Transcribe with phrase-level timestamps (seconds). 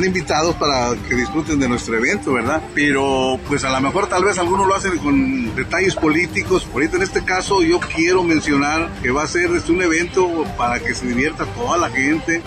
[0.00, 2.62] Están invitados para que disfruten de nuestro evento, ¿verdad?
[2.74, 6.66] Pero pues a lo mejor tal vez algunos lo hacen con detalles políticos.
[6.72, 10.80] Ahorita en este caso yo quiero mencionar que va a ser este, un evento para
[10.80, 12.40] que se divierta toda la gente.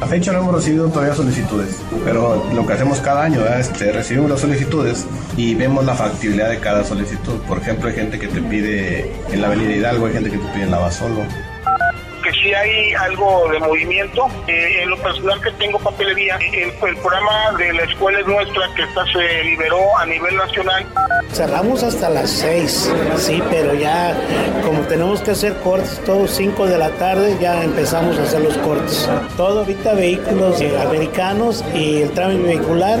[0.00, 3.92] A fecha no hemos recibido todavía solicitudes, pero lo que hacemos cada año es este,
[3.92, 7.38] recibimos las solicitudes y vemos la factibilidad de cada solicitud.
[7.48, 10.52] Por ejemplo, hay gente que te pide en la Avenida Hidalgo, hay gente que te
[10.52, 11.53] pide en la Basolo que
[12.44, 14.28] si hay algo de movimiento.
[14.46, 18.62] Eh, en lo personal que tengo papelería, el, el, programa de la escuela es nuestra
[18.76, 20.86] que está, se liberó a nivel nacional.
[21.32, 24.14] Cerramos hasta las 6, sí, pero ya
[24.64, 28.56] como tenemos que hacer cortes todos 5 de la tarde, ya empezamos a hacer los
[28.58, 29.08] cortes.
[29.36, 33.00] Todo ahorita vehículos eh, americanos y el trámite vehicular.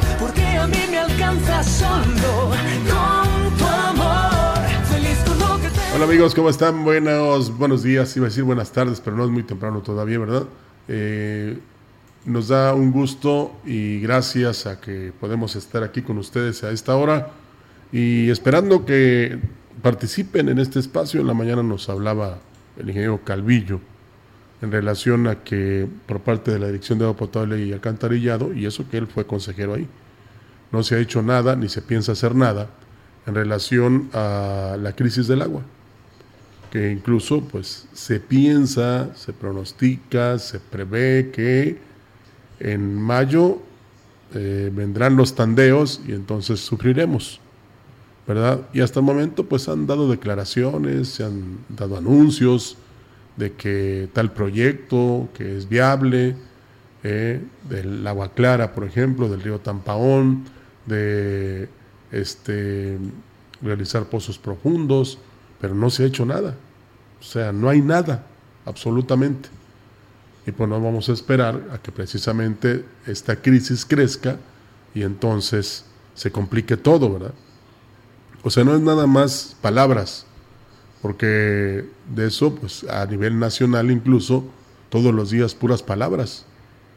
[0.57, 2.51] a mí me alcanza solo
[2.89, 4.57] con tu amor.
[4.91, 5.95] Feliz con lo que te...
[5.95, 6.83] Hola amigos, ¿cómo están?
[6.83, 10.43] Buenos, buenos días, iba a decir buenas tardes, pero no es muy temprano todavía, ¿verdad?
[10.87, 11.57] Eh,
[12.25, 16.95] nos da un gusto y gracias a que podemos estar aquí con ustedes a esta
[16.95, 17.29] hora
[17.91, 19.39] y esperando que
[19.81, 21.21] participen en este espacio.
[21.21, 22.39] En la mañana nos hablaba
[22.77, 23.79] el ingeniero Calvillo
[24.61, 28.65] en relación a que por parte de la Dirección de Agua Potable y Alcantarillado, y
[28.65, 29.87] eso que él fue consejero ahí,
[30.71, 32.69] no se ha hecho nada ni se piensa hacer nada
[33.25, 35.61] en relación a la crisis del agua,
[36.71, 41.77] que incluso pues se piensa, se pronostica, se prevé que
[42.59, 43.59] en mayo
[44.33, 47.39] eh, vendrán los tandeos y entonces sufriremos,
[48.27, 48.61] ¿verdad?
[48.73, 52.77] Y hasta el momento pues han dado declaraciones, se han dado anuncios
[53.37, 56.35] de que tal proyecto que es viable,
[57.03, 60.45] eh, del agua clara, por ejemplo, del río Tampaón,
[60.85, 61.69] de
[62.11, 62.97] este,
[63.61, 65.17] realizar pozos profundos,
[65.59, 66.55] pero no se ha hecho nada.
[67.19, 68.25] O sea, no hay nada,
[68.65, 69.49] absolutamente.
[70.45, 74.37] Y pues no vamos a esperar a que precisamente esta crisis crezca
[74.95, 77.33] y entonces se complique todo, ¿verdad?
[78.43, 80.25] O sea, no es nada más palabras,
[81.01, 84.43] porque de eso, pues a nivel nacional incluso,
[84.89, 86.45] todos los días puras palabras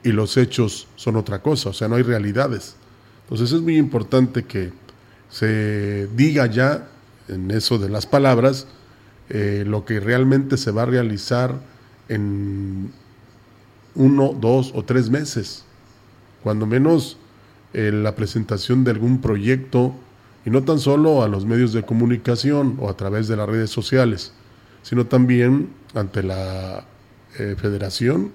[0.03, 2.77] y los hechos son otra cosa, o sea, no hay realidades.
[3.25, 4.73] Entonces es muy importante que
[5.31, 6.89] se diga ya
[7.29, 8.67] en eso de las palabras
[9.31, 11.59] eh, lo que realmente se va a realizar
[12.09, 12.93] en
[13.95, 15.65] uno, dos o tres meses.
[16.43, 17.17] Cuando menos
[17.73, 19.95] eh, la presentación de algún proyecto,
[20.45, 23.71] y no tan solo a los medios de comunicación o a través de las redes
[23.71, 24.33] sociales,
[24.83, 26.85] sino también ante la
[27.39, 28.33] eh, federación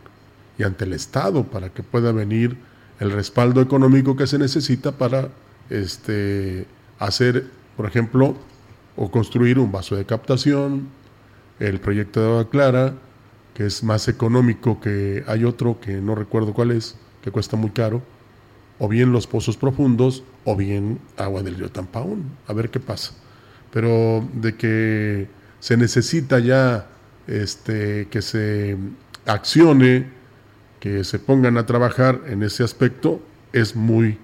[0.57, 2.57] y ante el Estado para que pueda venir
[2.99, 5.29] el respaldo económico que se necesita para
[5.69, 6.65] este,
[6.99, 7.47] hacer,
[7.77, 8.35] por ejemplo,
[8.95, 10.89] o construir un vaso de captación,
[11.59, 12.93] el proyecto de agua clara,
[13.53, 17.71] que es más económico que hay otro que no recuerdo cuál es, que cuesta muy
[17.71, 18.01] caro,
[18.77, 23.13] o bien los pozos profundos, o bien agua del río Tampaón, a ver qué pasa.
[23.71, 25.27] Pero de que
[25.59, 26.87] se necesita ya
[27.27, 28.77] este, que se
[29.25, 30.18] accione
[30.79, 33.21] que se pongan a trabajar en ese aspecto
[33.53, 34.17] es muy,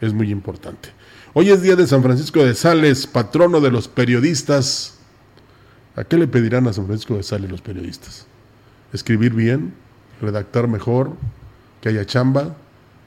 [0.00, 0.90] es muy importante.
[1.32, 4.98] Hoy es día de San Francisco de Sales, patrono de los periodistas.
[5.96, 8.26] ¿A qué le pedirán a San Francisco de Sales los periodistas?
[8.92, 9.74] Escribir bien,
[10.20, 11.12] redactar mejor,
[11.80, 12.56] que haya chamba,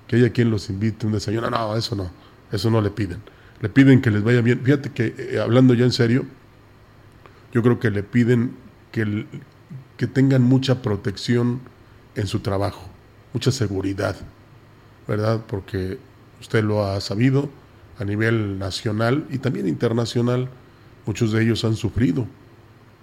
[0.07, 1.49] que haya quien los invite un desayuno.
[1.49, 2.09] No, eso no.
[2.51, 3.21] Eso no le piden.
[3.61, 4.61] Le piden que les vaya bien.
[4.63, 6.25] Fíjate que, eh, hablando ya en serio,
[7.53, 8.55] yo creo que le piden
[8.91, 9.25] que,
[9.97, 11.61] que tengan mucha protección
[12.17, 12.81] en su trabajo,
[13.31, 14.15] mucha seguridad,
[15.07, 15.41] ¿verdad?
[15.47, 15.99] Porque
[16.41, 17.49] usted lo ha sabido
[17.99, 20.49] a nivel nacional y también internacional,
[21.05, 22.27] muchos de ellos han sufrido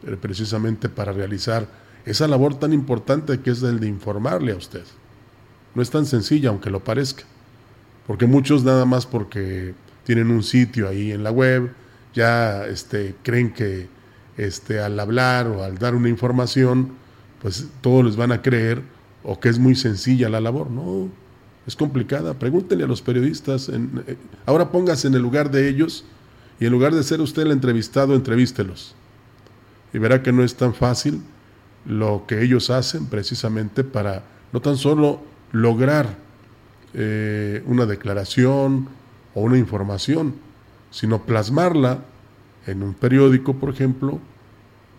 [0.06, 1.66] eh, precisamente para realizar
[2.04, 4.84] esa labor tan importante que es el de informarle a usted.
[5.74, 7.24] No es tan sencilla, aunque lo parezca,
[8.06, 9.74] porque muchos nada más porque
[10.04, 11.72] tienen un sitio ahí en la web,
[12.14, 13.88] ya este, creen que
[14.36, 16.92] este, al hablar o al dar una información,
[17.40, 18.93] pues todos les van a creer
[19.24, 20.70] o que es muy sencilla la labor.
[20.70, 21.08] No,
[21.66, 22.34] es complicada.
[22.34, 23.68] Pregúntenle a los periodistas.
[23.68, 24.16] Eh,
[24.46, 26.04] ahora póngase en el lugar de ellos
[26.60, 28.94] y en lugar de ser usted el entrevistado, entrevístelos.
[29.92, 31.22] Y verá que no es tan fácil
[31.86, 35.20] lo que ellos hacen precisamente para no tan solo
[35.52, 36.16] lograr
[36.94, 38.88] eh, una declaración
[39.34, 40.34] o una información,
[40.90, 42.04] sino plasmarla
[42.66, 44.20] en un periódico, por ejemplo,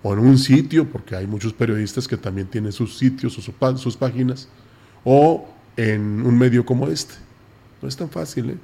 [0.08, 3.98] o en un sitio, porque hay muchos periodistas que también tienen sus sitios o sus
[3.98, 4.48] páginas,
[5.04, 7.16] o en un medio como este.
[7.82, 8.58] No es tan fácil, ¿eh?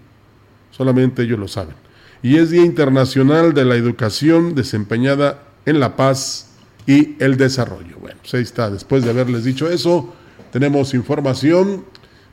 [0.69, 1.73] solamente ellos lo saben.
[2.21, 6.51] Y es Día Internacional de la Educación desempeñada en la paz
[6.85, 7.97] y el desarrollo.
[7.99, 8.69] Bueno, pues ahí está.
[8.69, 10.13] Después de haberles dicho eso,
[10.51, 11.85] tenemos información,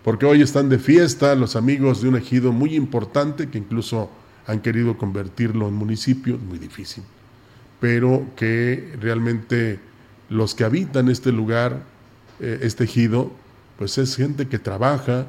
[0.05, 4.11] porque hoy están de fiesta los amigos de un ejido muy importante que incluso
[4.47, 7.05] han querido convertirlo en municipio, muy difícil,
[7.81, 9.81] pero que realmente
[10.29, 11.83] los que habitan este lugar,
[12.41, 13.33] eh, este ejido,
[13.79, 15.27] pues es gente que trabaja,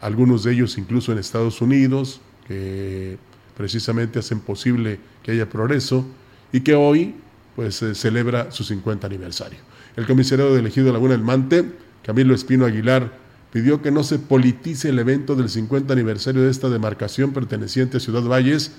[0.00, 3.18] algunos de ellos incluso en Estados Unidos, que
[3.56, 6.04] precisamente hacen posible que haya progreso
[6.52, 7.14] y que hoy
[7.54, 9.58] pues celebra su 50 aniversario.
[9.96, 11.70] El comisario del ejido Laguna del Mante,
[12.02, 13.12] Camilo Espino Aguilar,
[13.52, 18.00] pidió que no se politice el evento del 50 aniversario de esta demarcación perteneciente a
[18.00, 18.72] Ciudad Valles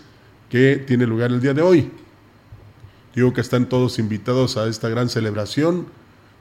[0.49, 1.91] que tiene lugar el día de hoy.
[3.15, 5.85] Digo que están todos invitados a esta gran celebración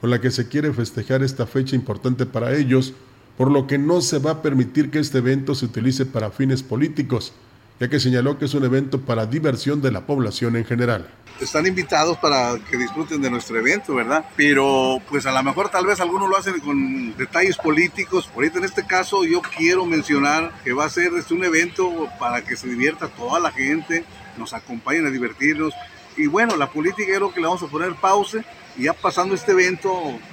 [0.01, 2.93] con la que se quiere festejar esta fecha importante para ellos,
[3.37, 6.63] por lo que no se va a permitir que este evento se utilice para fines
[6.63, 7.31] políticos,
[7.79, 11.07] ya que señaló que es un evento para diversión de la población en general.
[11.39, 14.25] Están invitados para que disfruten de nuestro evento, ¿verdad?
[14.35, 18.29] Pero pues a lo mejor tal vez algunos lo hacen con detalles políticos.
[18.35, 22.43] Ahorita en este caso yo quiero mencionar que va a ser este, un evento para
[22.43, 24.05] que se divierta toda la gente,
[24.37, 25.73] nos acompañen a divertirnos.
[26.17, 28.43] Y bueno, la política es lo que le vamos a poner pausa
[28.77, 29.91] y ya pasando este evento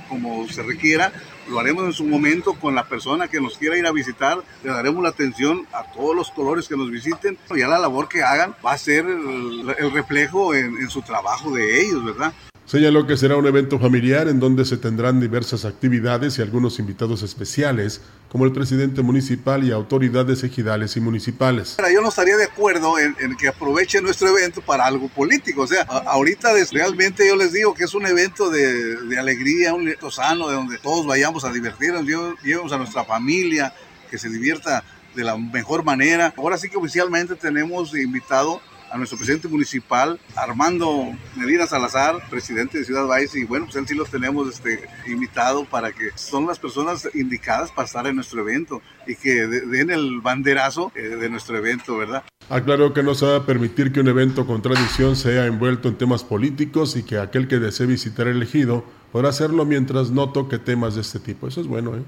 [0.09, 1.12] como se requiera,
[1.49, 4.71] lo haremos en su momento con la persona que nos quiera ir a visitar, le
[4.71, 8.55] daremos la atención a todos los colores que nos visiten, ya la labor que hagan
[8.65, 12.32] va a ser el, reflejo en, en su trabajo de ellos, ¿verdad?
[12.70, 17.25] Señaló que será un evento familiar en donde se tendrán diversas actividades y algunos invitados
[17.25, 21.78] especiales, como el presidente municipal y autoridades ejidales y municipales.
[21.93, 25.62] Yo no estaría de acuerdo en, que aproveche nuestro evento para algo político.
[25.62, 30.12] O sea, ahorita realmente yo les digo que es un evento de, alegría, un evento
[30.12, 32.06] sano, de donde todos vayamos a divertirnos,
[32.44, 33.75] llevemos a nuestra familia,
[34.08, 34.84] que se divierta
[35.17, 36.32] de la mejor manera.
[36.37, 42.84] Ahora sí que oficialmente tenemos invitado a nuestro presidente municipal, Armando Medina Salazar, presidente de
[42.84, 46.58] Ciudad Valles, y bueno, pues él sí los tenemos este, invitado para que son las
[46.58, 51.56] personas indicadas para estar en nuestro evento y que den el banderazo eh, de nuestro
[51.56, 52.24] evento, ¿verdad?
[52.48, 55.96] Aclaró que no se va a permitir que un evento con tradición sea envuelto en
[55.96, 60.58] temas políticos y que aquel que desee visitar el ejido podrá hacerlo mientras no toque
[60.58, 61.46] temas de este tipo.
[61.46, 62.03] Eso es bueno, ¿eh?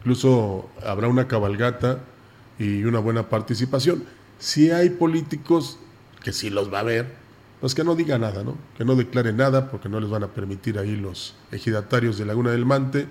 [0.00, 2.00] Incluso habrá una cabalgata
[2.58, 4.04] y una buena participación.
[4.38, 5.78] Si hay políticos
[6.28, 7.06] que sí los va a ver,
[7.58, 8.54] pues que no diga nada, ¿no?
[8.76, 12.50] Que no declare nada porque no les van a permitir ahí los ejidatarios de Laguna
[12.50, 13.06] del Mante,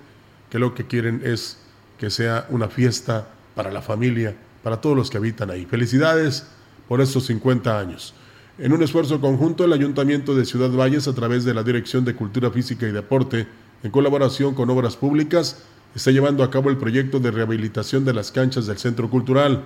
[0.48, 1.58] que lo que quieren es
[1.98, 5.66] que sea una fiesta para la familia, para todos los que habitan ahí.
[5.66, 6.46] Felicidades
[6.86, 8.14] por estos 50 años.
[8.56, 12.14] En un esfuerzo conjunto, el Ayuntamiento de Ciudad Valles, a través de la Dirección de
[12.14, 13.48] Cultura Física y Deporte,
[13.82, 18.30] en colaboración con Obras Públicas, está llevando a cabo el proyecto de rehabilitación de las
[18.30, 19.64] canchas del Centro Cultural.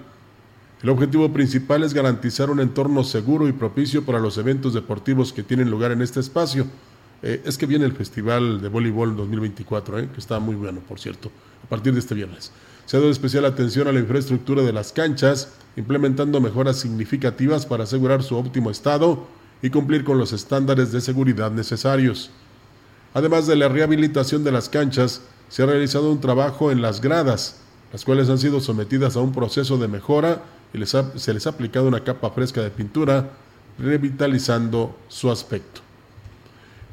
[0.82, 5.44] El objetivo principal es garantizar un entorno seguro y propicio para los eventos deportivos que
[5.44, 6.66] tienen lugar en este espacio.
[7.22, 10.98] Eh, es que viene el Festival de Voleibol 2024, eh, que está muy bueno, por
[10.98, 11.30] cierto,
[11.64, 12.50] a partir de este viernes.
[12.84, 17.84] Se ha dado especial atención a la infraestructura de las canchas, implementando mejoras significativas para
[17.84, 19.24] asegurar su óptimo estado
[19.62, 22.32] y cumplir con los estándares de seguridad necesarios.
[23.14, 27.60] Además de la rehabilitación de las canchas, se ha realizado un trabajo en las gradas,
[27.92, 30.42] las cuales han sido sometidas a un proceso de mejora
[30.74, 33.30] y se les ha aplicado una capa fresca de pintura,
[33.78, 35.80] revitalizando su aspecto.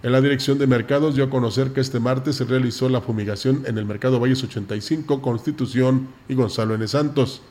[0.02, 3.64] En la dirección de mercados dio a conocer que este martes se realizó la fumigación
[3.66, 6.88] en el mercado Valles 85, Constitución y Gonzalo N.
[6.88, 7.42] Santos.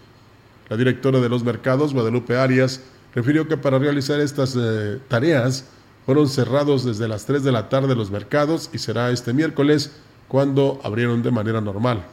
[0.71, 2.81] La directora de los mercados, Guadalupe Arias,
[3.15, 5.67] refirió que para realizar estas eh, tareas
[6.07, 9.93] fueron cerrados desde las 3 de la tarde los mercados y será este miércoles
[10.27, 12.05] cuando abrieron de manera normal.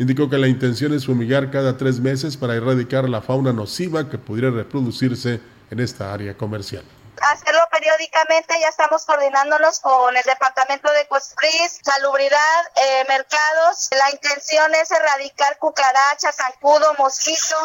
[0.00, 4.16] Indicó que la intención es fumigar cada tres meses para erradicar la fauna nociva que
[4.16, 6.84] pudiera reproducirse en esta área comercial
[7.20, 13.88] hacerlo periódicamente, ya estamos coordinándonos con el departamento de Cuespris, salubridad, eh, mercados.
[13.90, 17.56] La intención es erradicar cucarachas, zancudo, mosquito,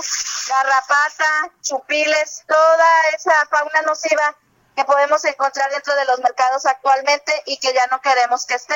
[0.50, 4.36] garrapata, chupiles, toda esa fauna nociva
[4.76, 8.76] que podemos encontrar dentro de los mercados actualmente y que ya no queremos que esté.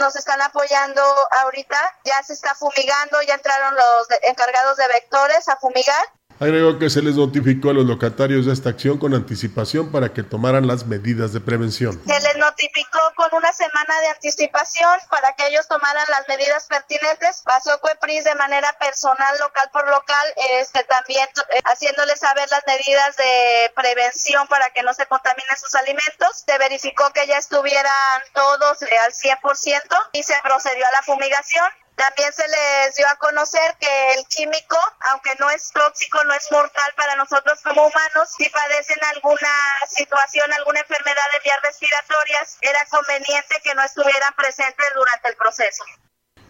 [0.00, 1.02] Nos están apoyando
[1.42, 6.04] ahorita, ya se está fumigando, ya entraron los encargados de vectores a fumigar
[6.40, 10.22] Agregó que se les notificó a los locatarios de esta acción con anticipación para que
[10.22, 12.00] tomaran las medidas de prevención.
[12.06, 17.42] Se les notificó con una semana de anticipación para que ellos tomaran las medidas pertinentes.
[17.44, 20.26] Pasó CUEPRIS de manera personal, local por local,
[20.60, 25.74] este, también eh, haciéndoles saber las medidas de prevención para que no se contaminen sus
[25.74, 26.44] alimentos.
[26.46, 31.66] Se verificó que ya estuvieran todos eh, al 100% y se procedió a la fumigación.
[31.98, 34.78] También se les dio a conocer que el químico,
[35.10, 39.50] aunque no es tóxico, no es mortal para nosotros como humanos, si padecen alguna
[39.88, 45.82] situación, alguna enfermedad de vías respiratorias, era conveniente que no estuvieran presentes durante el proceso.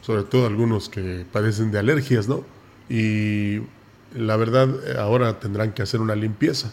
[0.02, 2.44] Sobre todo algunos que padecen de alergias, ¿no?
[2.90, 3.62] Y
[4.12, 4.68] la verdad,
[5.00, 6.72] ahora tendrán que hacer una limpieza,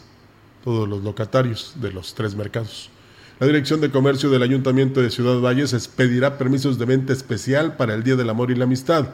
[0.65, 2.91] todos los locatarios de los tres mercados.
[3.37, 7.93] La Dirección de Comercio del Ayuntamiento de Ciudad Valles expedirá permisos de venta especial para
[7.93, 9.09] el Día del Amor y la Amistad.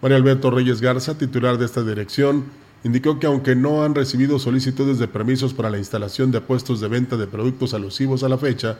[0.00, 2.46] María Alberto Reyes Garza, titular de esta dirección,
[2.82, 6.88] indicó que aunque no han recibido solicitudes de permisos para la instalación de puestos de
[6.88, 8.78] venta de productos alusivos a la fecha,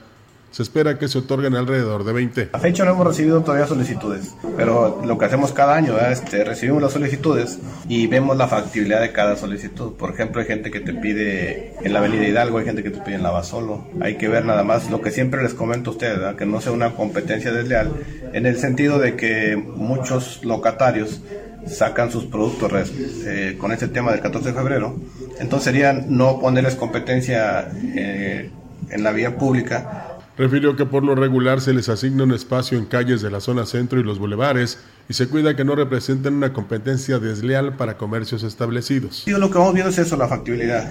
[0.52, 2.50] se espera que se otorguen alrededor de 20.
[2.52, 6.44] A fecha no hemos recibido todavía solicitudes, pero lo que hacemos cada año, es este,
[6.44, 9.94] recibimos las solicitudes y vemos la factibilidad de cada solicitud.
[9.94, 13.00] Por ejemplo, hay gente que te pide en la Avenida Hidalgo, hay gente que te
[13.00, 13.87] pide en Lavasolo.
[14.00, 16.73] Hay que ver nada más lo que siempre les comento a ustedes, que no sea
[16.73, 17.90] una competencia desleal,
[18.35, 21.23] en el sentido de que muchos locatarios
[21.66, 22.90] sacan sus productos
[23.26, 24.97] eh, con este tema del 14 de febrero.
[25.38, 28.50] Entonces sería no ponerles competencia eh,
[28.90, 32.86] en la vía pública Refirió que por lo regular se les asigna un espacio en
[32.86, 36.54] calles de la zona centro y los bulevares y se cuida que no representen una
[36.54, 39.24] competencia desleal para comercios establecidos.
[39.26, 40.90] Y lo que vamos viendo es eso, la factibilidad,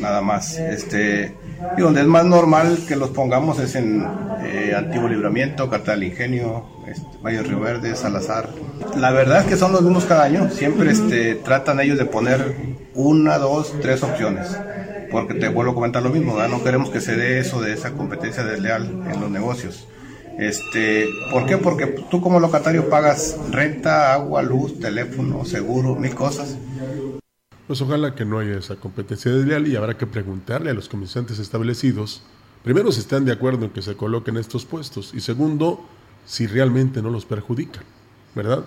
[0.00, 0.58] nada más.
[0.58, 1.36] Este,
[1.76, 4.04] y donde es más normal que los pongamos es en
[4.42, 8.48] eh, Antiguo Libramiento, Cartel Ingenio, este, Valle Río Verde, Salazar.
[8.96, 12.56] La verdad es que son los mismos cada año, siempre este, tratan ellos de poner
[12.94, 14.48] una, dos, tres opciones
[15.14, 17.92] porque te vuelvo a comentar lo mismo, no queremos que se dé eso de esa
[17.92, 19.86] competencia desleal en los negocios.
[20.40, 21.56] Este, ¿Por qué?
[21.56, 26.58] Porque tú como locatario pagas renta, agua, luz, teléfono, seguro, mil cosas.
[27.68, 31.38] Pues ojalá que no haya esa competencia desleal y habrá que preguntarle a los comerciantes
[31.38, 32.24] establecidos,
[32.64, 35.86] primero si están de acuerdo en que se coloquen estos puestos y segundo,
[36.26, 37.84] si realmente no los perjudican,
[38.34, 38.64] ¿verdad?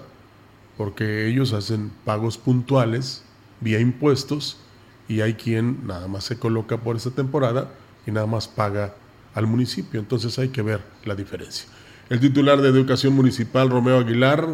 [0.77, 3.23] Porque ellos hacen pagos puntuales
[3.59, 4.61] vía impuestos
[5.07, 7.69] y hay quien nada más se coloca por esa temporada
[8.05, 8.95] y nada más paga
[9.33, 9.99] al municipio.
[9.99, 11.67] Entonces hay que ver la diferencia.
[12.09, 14.47] El titular de Educación Municipal, Romeo Aguilar,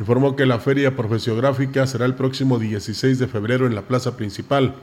[0.00, 4.74] informó que la feria profesiográfica será el próximo 16 de febrero en la plaza principal.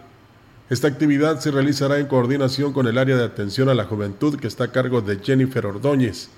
[0.69, 4.47] Esta actividad se realizará en coordinación con el área de atención a la juventud que
[4.47, 6.29] está a cargo de Jennifer Ordóñez.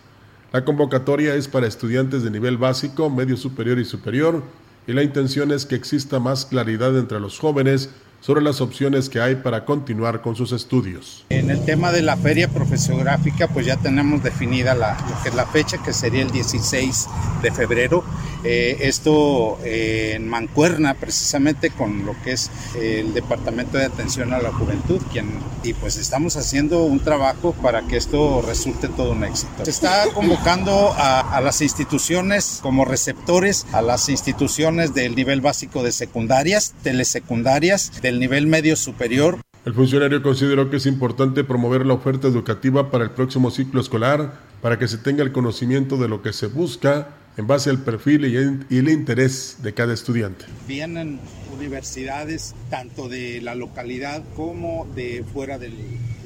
[0.51, 4.43] La convocatoria es para estudiantes de nivel básico, medio superior y superior,
[4.87, 7.89] y la intención es que exista más claridad entre los jóvenes
[8.25, 11.23] sobre las opciones que hay para continuar con sus estudios.
[11.29, 15.45] En el tema de la feria profesiográfica, pues ya tenemos definida la, que es la
[15.45, 17.07] fecha, que sería el 16
[17.43, 18.03] de febrero.
[18.43, 24.39] Eh, esto eh, en mancuerna precisamente con lo que es el Departamento de Atención a
[24.39, 25.29] la Juventud, quien,
[25.63, 29.65] y pues estamos haciendo un trabajo para que esto resulte todo un éxito.
[29.65, 35.91] Se está convocando a las instituciones como receptores, a las instituciones del nivel básico de
[35.91, 39.41] secundarias, telesecundarias, del nivel medio superior.
[39.65, 44.33] El funcionario consideró que es importante promover la oferta educativa para el próximo ciclo escolar
[44.61, 48.25] para que se tenga el conocimiento de lo que se busca en base al perfil
[48.25, 50.45] y el interés de cada estudiante.
[50.67, 51.19] Vienen
[51.55, 55.73] universidades tanto de la localidad como de fuera del,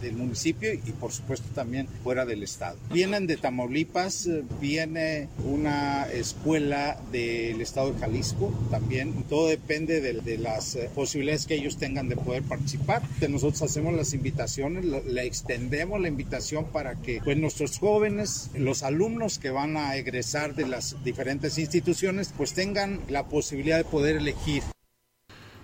[0.01, 2.77] del municipio y por supuesto también fuera del estado.
[2.91, 9.13] Vienen de Tamaulipas, eh, viene una escuela del estado de Jalisco también.
[9.29, 13.01] Todo depende de, las eh, posibilidades que ellos tengan de poder participar.
[13.29, 19.39] Nosotros hacemos las invitaciones, le extendemos la invitación para que pues, nuestros jóvenes, los alumnos
[19.39, 24.63] que van a egresar de las diferentes instituciones, pues tengan la posibilidad de poder elegir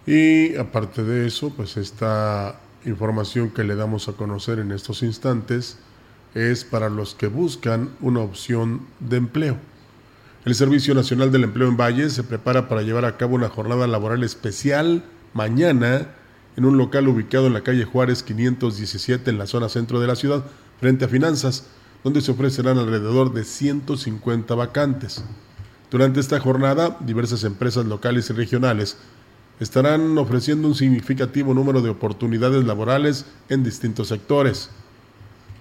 [0.06, 5.77] Y aparte de eso, pues esta información que le damos a conocer en estos instantes
[6.34, 9.58] es para los que buscan una opción de empleo.
[10.46, 13.88] El Servicio Nacional del Empleo en Valle se prepara para llevar a cabo una jornada
[13.88, 16.10] laboral especial mañana
[16.56, 20.15] en un local ubicado en la calle Juárez 517 en la zona centro de la
[20.15, 20.46] ciudad,
[20.80, 21.65] frente a Finanzas,
[22.04, 25.24] donde se ofrecerán alrededor de 150 vacantes.
[25.89, 28.98] Durante esta jornada, diversas empresas locales y regionales
[29.60, 34.70] estarán ofreciendo un significativo número de oportunidades laborales en distintos sectores.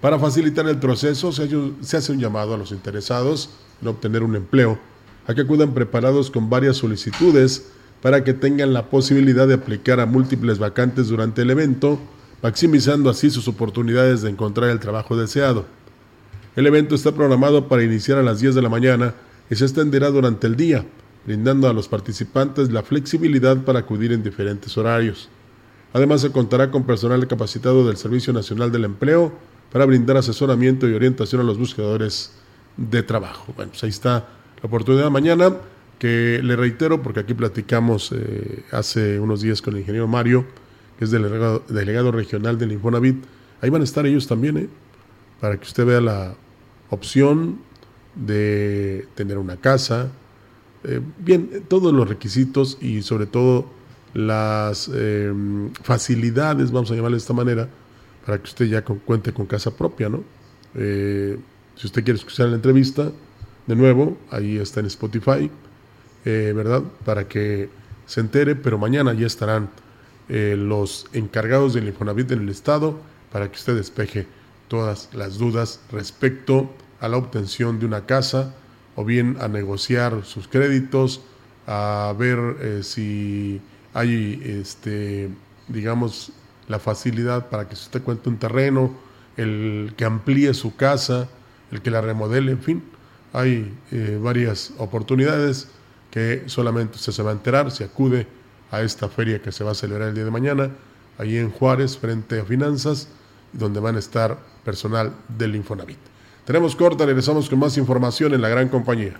[0.00, 4.78] Para facilitar el proceso, se hace un llamado a los interesados en obtener un empleo
[5.26, 7.70] a que acudan preparados con varias solicitudes
[8.02, 11.98] para que tengan la posibilidad de aplicar a múltiples vacantes durante el evento,
[12.42, 15.64] maximizando así sus oportunidades de encontrar el trabajo deseado.
[16.54, 19.14] El evento está programado para iniciar a las 10 de la mañana
[19.50, 20.84] y se extenderá durante el día,
[21.26, 25.28] brindando a los participantes la flexibilidad para acudir en diferentes horarios.
[25.92, 29.32] Además, se contará con personal capacitado del Servicio Nacional del Empleo
[29.72, 32.32] para brindar asesoramiento y orientación a los buscadores
[32.76, 33.52] de trabajo.
[33.56, 34.26] Bueno, pues ahí está
[34.60, 35.52] la oportunidad mañana,
[35.98, 40.44] que le reitero, porque aquí platicamos eh, hace unos días con el ingeniero Mario,
[40.98, 43.24] que es delegado, delegado regional del Infonavit.
[43.60, 44.68] Ahí van a estar ellos también, ¿eh?
[45.40, 46.34] para que usted vea la
[46.90, 47.58] opción
[48.14, 50.10] de tener una casa,
[50.84, 53.66] eh, bien, todos los requisitos y sobre todo
[54.12, 57.68] las em, facilidades, vamos a llamarle de esta manera,
[58.24, 60.22] para que usted ya cuente con casa propia, ¿no?
[60.74, 61.38] Eh,
[61.76, 63.10] si usted quiere escuchar la entrevista,
[63.66, 65.50] de nuevo, ahí está en Spotify,
[66.24, 66.82] eh, ¿verdad?
[67.04, 67.70] Para que
[68.06, 69.70] se entere, pero mañana ya estarán
[70.26, 72.98] los encargados del Infonavit en el Estado
[73.30, 74.26] para que usted despeje
[74.68, 78.54] todas las dudas respecto a la obtención de una casa
[78.96, 81.20] o bien a negociar sus créditos,
[81.66, 83.60] a ver eh, si
[83.92, 85.30] hay, este,
[85.68, 86.32] digamos,
[86.68, 88.94] la facilidad para que usted cuente un terreno,
[89.36, 91.28] el que amplíe su casa,
[91.70, 92.82] el que la remodele, en fin,
[93.32, 95.68] hay eh, varias oportunidades
[96.10, 98.26] que solamente usted se va a enterar si acude
[98.70, 100.70] a esta feria que se va a celebrar el día de mañana,
[101.18, 103.08] ahí en Juárez, frente a Finanzas,
[103.52, 106.13] donde van a estar personal del Infonavit.
[106.44, 109.14] Tenemos corta, regresamos con más información en la gran compañía.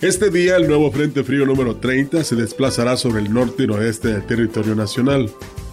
[0.00, 4.08] Este día el nuevo Frente Frío número 30 se desplazará sobre el norte y noroeste
[4.08, 5.30] del territorio nacional.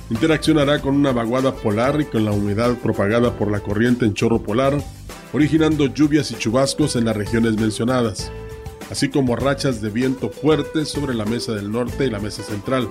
[0.09, 4.41] Interaccionará con una vaguada polar y con la humedad propagada por la corriente en chorro
[4.41, 4.81] polar,
[5.33, 8.31] originando lluvias y chubascos en las regiones mencionadas,
[8.89, 12.89] así como rachas de viento fuertes sobre la mesa del norte y la mesa central.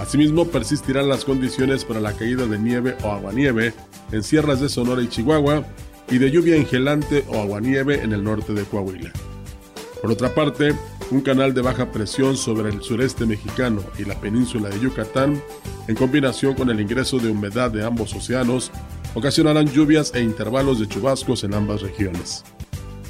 [0.00, 3.74] Asimismo, persistirán las condiciones para la caída de nieve o aguanieve
[4.12, 5.64] en sierras de Sonora y Chihuahua
[6.10, 9.12] y de lluvia engelante o aguanieve en el norte de Coahuila.
[10.00, 10.74] Por otra parte,
[11.10, 15.42] un canal de baja presión sobre el sureste mexicano y la península de Yucatán,
[15.88, 18.70] en combinación con el ingreso de humedad de ambos océanos,
[19.14, 22.44] ocasionarán lluvias e intervalos de chubascos en ambas regiones.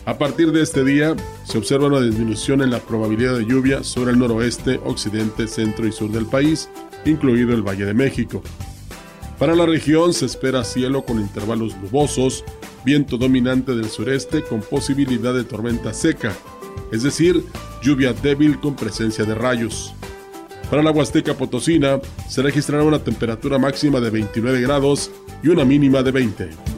[0.08, 4.12] A partir de este día, se observa una disminución en la probabilidad de lluvia sobre
[4.12, 6.70] el noroeste, occidente, centro y sur del país,
[7.04, 8.42] incluido el Valle de México.
[9.38, 12.42] Para la región se espera cielo con intervalos nubosos,
[12.86, 16.34] viento dominante del sureste con posibilidad de tormenta seca,
[16.90, 17.44] es decir,
[17.82, 19.92] lluvia débil con presencia de rayos.
[20.70, 25.10] Para la Huasteca Potosina se registrará una temperatura máxima de 29 grados
[25.42, 26.77] y una mínima de 20.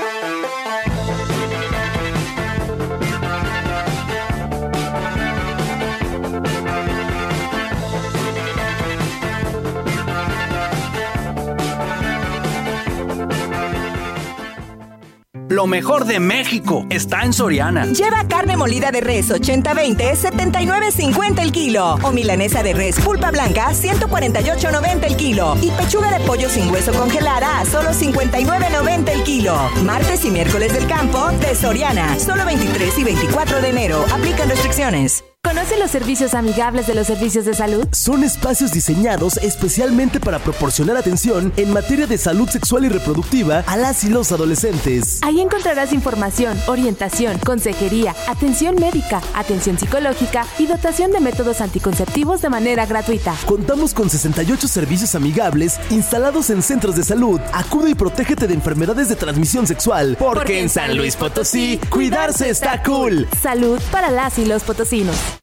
[15.61, 17.85] Lo mejor de México está en Soriana.
[17.85, 21.99] Lleva carne molida de res 80-20, 79.50 el kilo.
[22.01, 25.55] O milanesa de res pulpa blanca, 148.90 el kilo.
[25.61, 29.55] Y pechuga de pollo sin hueso congelada solo 59.90 el kilo.
[29.83, 32.17] Martes y miércoles del campo de Soriana.
[32.17, 34.03] Solo 23 y 24 de enero.
[34.11, 35.23] Aplican restricciones.
[35.51, 37.85] ¿Conoce los servicios amigables de los servicios de salud?
[37.91, 43.75] Son espacios diseñados especialmente para proporcionar atención en materia de salud sexual y reproductiva a
[43.75, 45.19] las y los adolescentes.
[45.23, 52.47] Ahí encontrarás información, orientación, consejería, atención médica, atención psicológica y dotación de métodos anticonceptivos de
[52.47, 53.35] manera gratuita.
[53.45, 57.41] Contamos con 68 servicios amigables instalados en centros de salud.
[57.51, 60.15] Acude y protégete de enfermedades de transmisión sexual.
[60.17, 63.27] Porque, en San Luis Potosí, cuidarse está cool.
[63.43, 65.40] Salud para las y los potosinos.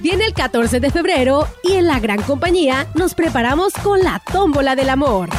[0.00, 4.76] Viene el 14 de febrero y en la gran compañía nos preparamos con la tómbola
[4.76, 5.30] del amor.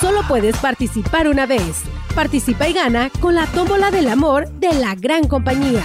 [0.00, 1.84] Solo puedes participar una vez.
[2.16, 5.84] Participa y gana con la tómbola del amor de la gran compañía.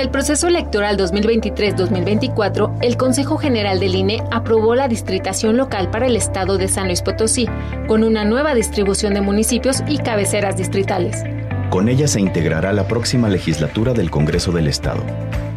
[0.00, 6.06] Para el proceso electoral 2023-2024, el Consejo General del INE aprobó la distritación local para
[6.06, 7.46] el estado de San Luis Potosí,
[7.86, 11.22] con una nueva distribución de municipios y cabeceras distritales.
[11.68, 15.02] Con ella se integrará la próxima legislatura del Congreso del Estado.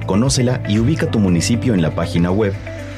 [0.07, 2.53] Conócela y ubica tu municipio en la página web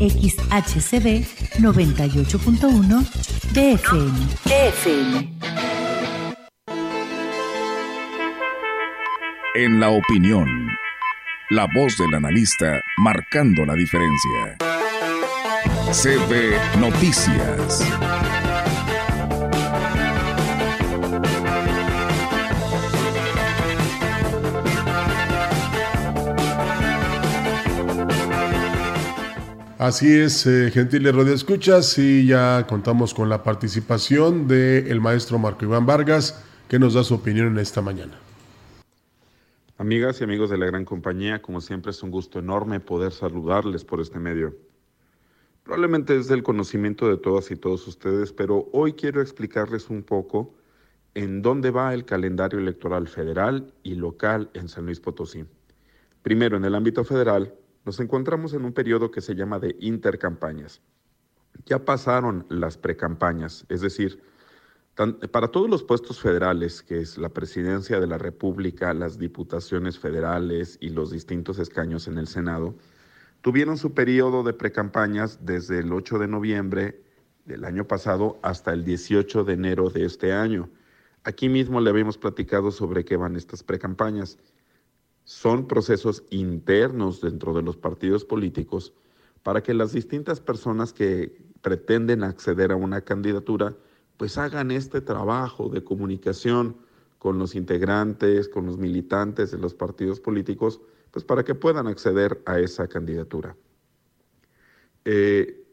[0.00, 1.24] XHCB
[1.60, 3.04] 98.1
[3.52, 4.12] DFM.
[4.44, 5.28] DFM.
[9.54, 10.48] En la opinión,
[11.50, 14.56] la voz del analista marcando la diferencia.
[15.92, 18.49] CB Noticias.
[29.80, 35.86] Así es, eh, gentiles radioescuchas, y ya contamos con la participación del maestro Marco Iván
[35.86, 38.12] Vargas, que nos da su opinión en esta mañana.
[39.78, 43.82] Amigas y amigos de la gran compañía, como siempre es un gusto enorme poder saludarles
[43.82, 44.54] por este medio.
[45.62, 50.56] Probablemente es del conocimiento de todas y todos ustedes, pero hoy quiero explicarles un poco
[51.14, 55.46] en dónde va el calendario electoral federal y local en San Luis Potosí.
[56.20, 60.80] Primero, en el ámbito federal, nos encontramos en un periodo que se llama de intercampañas.
[61.66, 64.22] Ya pasaron las precampañas, es decir,
[65.30, 70.76] para todos los puestos federales, que es la presidencia de la República, las diputaciones federales
[70.80, 72.74] y los distintos escaños en el Senado,
[73.40, 77.02] tuvieron su periodo de precampañas desde el 8 de noviembre
[77.46, 80.68] del año pasado hasta el 18 de enero de este año.
[81.24, 84.38] Aquí mismo le habíamos platicado sobre qué van estas precampañas.
[85.30, 88.92] Son procesos internos dentro de los partidos políticos
[89.44, 93.76] para que las distintas personas que pretenden acceder a una candidatura
[94.16, 96.78] pues hagan este trabajo de comunicación
[97.20, 100.80] con los integrantes, con los militantes de los partidos políticos,
[101.12, 103.56] pues para que puedan acceder a esa candidatura.
[105.04, 105.64] Eh,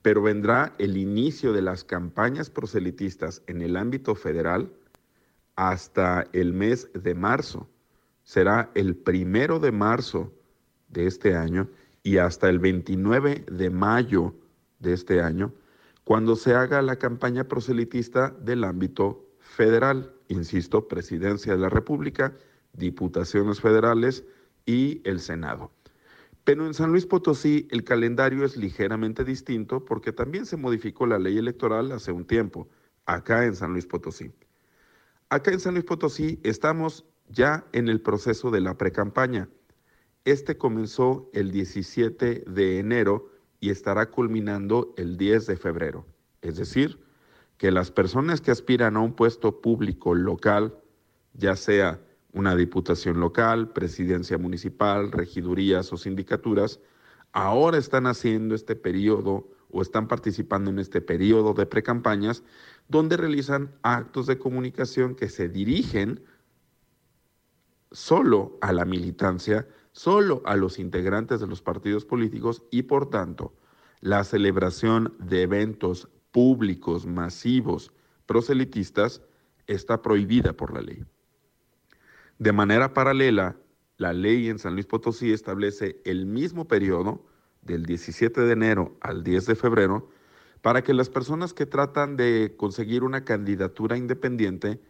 [0.00, 4.72] pero vendrá el inicio de las campañas proselitistas en el ámbito federal
[5.56, 7.68] hasta el mes de marzo.
[8.30, 10.32] Será el primero de marzo
[10.86, 11.68] de este año
[12.04, 14.36] y hasta el 29 de mayo
[14.78, 15.52] de este año,
[16.04, 22.32] cuando se haga la campaña proselitista del ámbito federal, insisto, Presidencia de la República,
[22.72, 24.24] Diputaciones Federales
[24.64, 25.72] y el Senado.
[26.44, 31.18] Pero en San Luis Potosí el calendario es ligeramente distinto porque también se modificó la
[31.18, 32.68] ley electoral hace un tiempo,
[33.06, 34.30] acá en San Luis Potosí.
[35.30, 39.48] Acá en San Luis Potosí estamos ya en el proceso de la precampaña.
[40.24, 46.06] Este comenzó el 17 de enero y estará culminando el 10 de febrero.
[46.42, 46.98] Es decir,
[47.56, 50.78] que las personas que aspiran a un puesto público local,
[51.34, 52.00] ya sea
[52.32, 56.80] una diputación local, presidencia municipal, regidurías o sindicaturas,
[57.32, 62.42] ahora están haciendo este periodo o están participando en este periodo de precampañas
[62.88, 66.22] donde realizan actos de comunicación que se dirigen
[67.92, 73.54] solo a la militancia, solo a los integrantes de los partidos políticos y por tanto
[74.00, 77.92] la celebración de eventos públicos masivos
[78.26, 79.22] proselitistas
[79.66, 81.04] está prohibida por la ley.
[82.38, 83.56] De manera paralela,
[83.98, 87.26] la ley en San Luis Potosí establece el mismo periodo,
[87.62, 90.08] del 17 de enero al 10 de febrero,
[90.62, 94.80] para que las personas que tratan de conseguir una candidatura independiente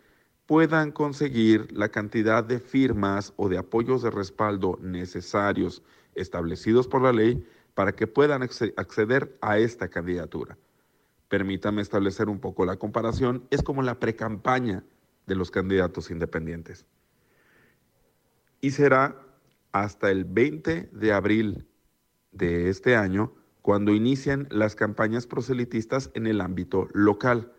[0.50, 5.80] puedan conseguir la cantidad de firmas o de apoyos de respaldo necesarios
[6.16, 10.58] establecidos por la ley para que puedan acceder a esta candidatura.
[11.28, 14.82] Permítame establecer un poco la comparación, es como la precampaña
[15.28, 16.84] de los candidatos independientes
[18.60, 19.22] y será
[19.70, 21.68] hasta el 20 de abril
[22.32, 23.32] de este año
[23.62, 27.52] cuando inician las campañas proselitistas en el ámbito local.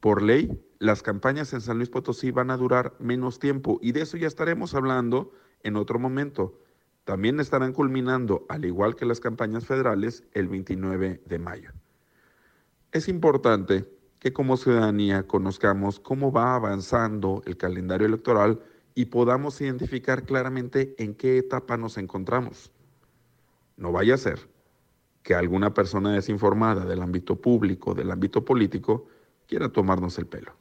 [0.00, 4.02] Por ley, las campañas en San Luis Potosí van a durar menos tiempo y de
[4.02, 5.32] eso ya estaremos hablando
[5.62, 6.60] en otro momento.
[7.04, 11.70] También estarán culminando, al igual que las campañas federales, el 29 de mayo.
[12.92, 18.60] Es importante que como ciudadanía conozcamos cómo va avanzando el calendario electoral
[18.94, 22.72] y podamos identificar claramente en qué etapa nos encontramos.
[23.76, 24.48] No vaya a ser
[25.22, 29.06] que alguna persona desinformada del ámbito público, del ámbito político,
[29.46, 30.52] quiera tomarnos el pelo.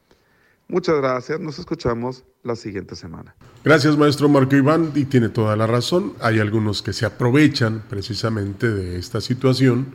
[0.68, 3.36] Muchas gracias, nos escuchamos la siguiente semana.
[3.64, 6.14] Gracias, maestro Marco Iván, y tiene toda la razón.
[6.22, 9.88] Hay algunos que se aprovechan precisamente de esta situación,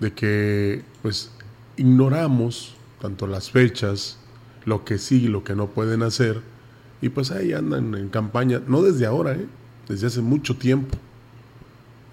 [0.00, 1.30] de que pues
[1.76, 4.18] ignoramos tanto las fechas,
[4.64, 6.40] lo que sí lo que no pueden hacer,
[7.02, 9.46] y pues ahí andan en campaña, no desde ahora, ¿eh?
[9.86, 10.96] desde hace mucho tiempo.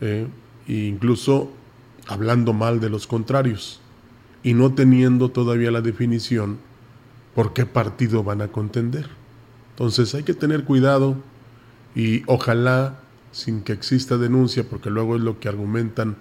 [0.02, 0.28] ¿eh?
[0.68, 1.52] E incluso
[2.06, 3.80] hablando mal de los contrarios
[4.44, 6.58] y no teniendo todavía la definición
[7.36, 9.10] por qué partido van a contender.
[9.72, 11.18] Entonces hay que tener cuidado
[11.96, 13.00] y ojalá
[13.32, 16.16] sin que exista denuncia, porque luego es lo que argumentan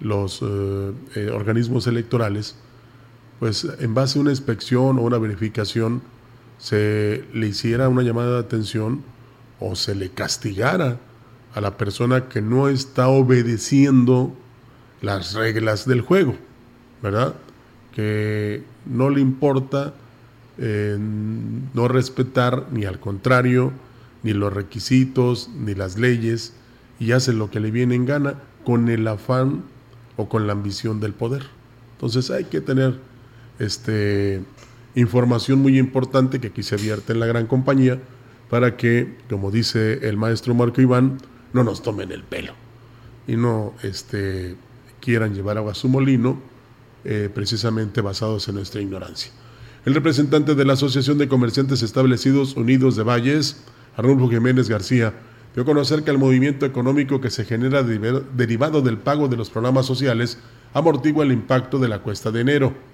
[0.00, 2.56] los eh, organismos electorales,
[3.38, 6.02] pues en base a una inspección o una verificación,
[6.58, 9.02] se le hiciera una llamada de atención
[9.58, 10.98] o se le castigara
[11.54, 14.36] a la persona que no está obedeciendo
[15.00, 16.36] las reglas del juego,
[17.02, 17.34] ¿verdad?
[17.94, 19.94] Que no le importa
[20.58, 23.72] eh, no respetar ni al contrario,
[24.22, 26.54] ni los requisitos, ni las leyes,
[27.00, 28.34] y hace lo que le viene en gana
[28.64, 29.64] con el afán
[30.16, 31.42] o con la ambición del poder.
[31.94, 32.98] Entonces hay que tener
[33.58, 34.42] este
[34.94, 37.98] información muy importante que aquí se vierte en la gran compañía
[38.50, 41.18] para que, como dice el maestro Marco Iván,
[41.54, 42.52] no nos tomen el pelo
[43.26, 44.56] y no este,
[45.00, 46.51] quieran llevar agua a su molino
[47.04, 49.32] eh, precisamente basados en nuestra ignorancia.
[49.84, 53.62] El representante de la Asociación de Comerciantes Establecidos Unidos de Valles,
[53.96, 55.12] Arnulfo Jiménez García,
[55.54, 59.50] dio a conocer que el movimiento económico que se genera derivado del pago de los
[59.50, 60.38] programas sociales
[60.72, 62.92] amortigua el impacto de la cuesta de enero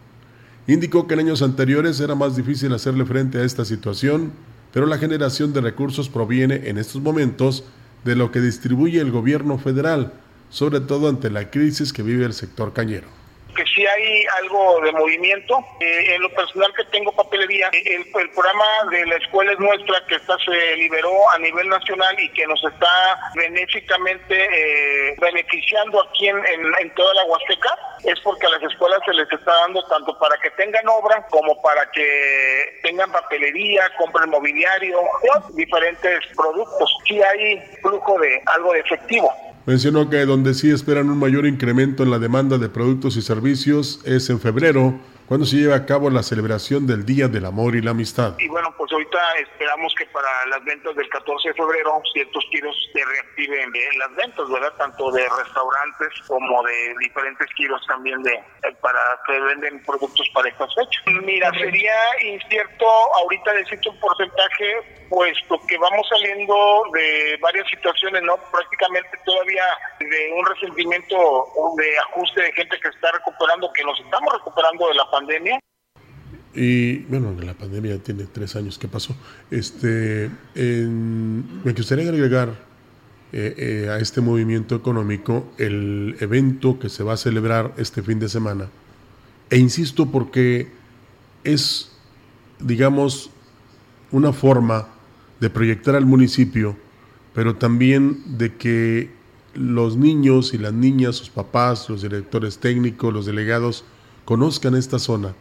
[0.68, 4.32] Indicó que en años anteriores era más difícil hacerle frente a esta situación,
[4.70, 7.64] pero la generación de recursos proviene en estos momentos
[8.04, 10.12] de lo que distribuye el gobierno federal,
[10.50, 13.17] sobre todo ante la crisis que vive el sector cañero.
[13.58, 15.58] Que sí hay algo de movimiento.
[15.80, 20.00] Eh, en lo personal que tengo papelería, eh, el, programa de la escuela es nuestra
[20.06, 26.28] que está se liberó a nivel nacional y que nos está benéficamente eh, beneficiando aquí
[26.28, 30.16] en, en, toda la Huasteca, es porque a las escuelas se les está dando tanto
[30.20, 35.00] para que tengan obra como para que tengan papelería, compren mobiliario,
[35.54, 36.96] diferentes productos.
[37.08, 39.34] Sí hay flujo de algo de efectivo.
[39.68, 44.00] Mencionó que donde sí esperan un mayor incremento en la demanda de productos y servicios
[44.04, 44.98] es en febrero,
[45.28, 48.34] cuando se lleva a cabo la celebración del Día del Amor y la Amistad.
[48.38, 52.74] Y bueno, pues ahorita esperamos que para las ventas del 14 de febrero ciertos giros
[52.94, 54.72] se reactiven las ventas, ¿verdad?
[54.78, 60.48] Tanto de restaurantes como de diferentes giros también de eh, para que venden productos para
[60.48, 61.22] estas fechas.
[61.22, 62.86] Mira, sería incierto
[63.20, 68.36] ahorita decirte un porcentaje puesto que vamos saliendo de varias situaciones, ¿no?
[68.50, 69.64] Prácticamente todavía
[70.00, 71.16] de un resentimiento
[71.76, 75.17] de ajuste de gente que está recuperando, que nos estamos recuperando de la pandemia.
[76.54, 79.14] Y bueno, la pandemia tiene tres años que pasó.
[79.50, 82.68] Este, me gustaría agregar
[83.30, 88.18] eh, eh, a este movimiento económico el evento que se va a celebrar este fin
[88.18, 88.70] de semana.
[89.50, 90.68] E insisto porque
[91.44, 91.92] es,
[92.58, 93.30] digamos,
[94.12, 94.88] una forma
[95.40, 96.76] de proyectar al municipio,
[97.34, 99.10] pero también de que
[99.54, 103.84] los niños y las niñas, sus papás, los directores técnicos, los delegados,
[104.28, 105.34] conozcan esta zona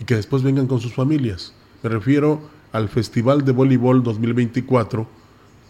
[0.00, 1.52] y que después vengan con sus familias.
[1.82, 2.40] Me refiero
[2.72, 5.06] al Festival de Voleibol 2024.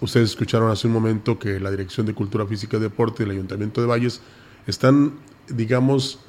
[0.01, 3.33] Ustedes escucharon hace un momento que la Dirección de Cultura Física y Deporte y el
[3.33, 4.21] Ayuntamiento de Valles
[4.69, 5.15] están,
[5.49, 6.21] digamos,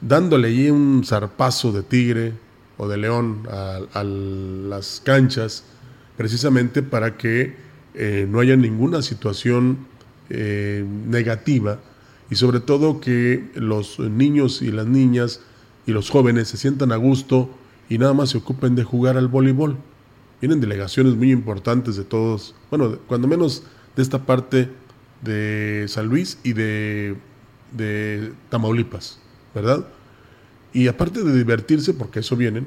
[0.00, 2.32] dándole ahí un zarpazo de tigre
[2.76, 5.62] o de león a, a las canchas
[6.16, 7.54] precisamente para que
[7.94, 9.86] eh, no haya ninguna situación
[10.28, 11.78] eh, negativa
[12.30, 15.42] y sobre todo que los niños y las niñas
[15.88, 17.48] y los jóvenes se sientan a gusto
[17.88, 19.78] y nada más se ocupen de jugar al voleibol.
[20.38, 23.62] Vienen delegaciones muy importantes de todos, bueno, cuando menos
[23.96, 24.68] de esta parte
[25.22, 27.16] de San Luis y de,
[27.72, 29.18] de Tamaulipas,
[29.54, 29.88] ¿verdad?
[30.74, 32.66] Y aparte de divertirse, porque eso vienen,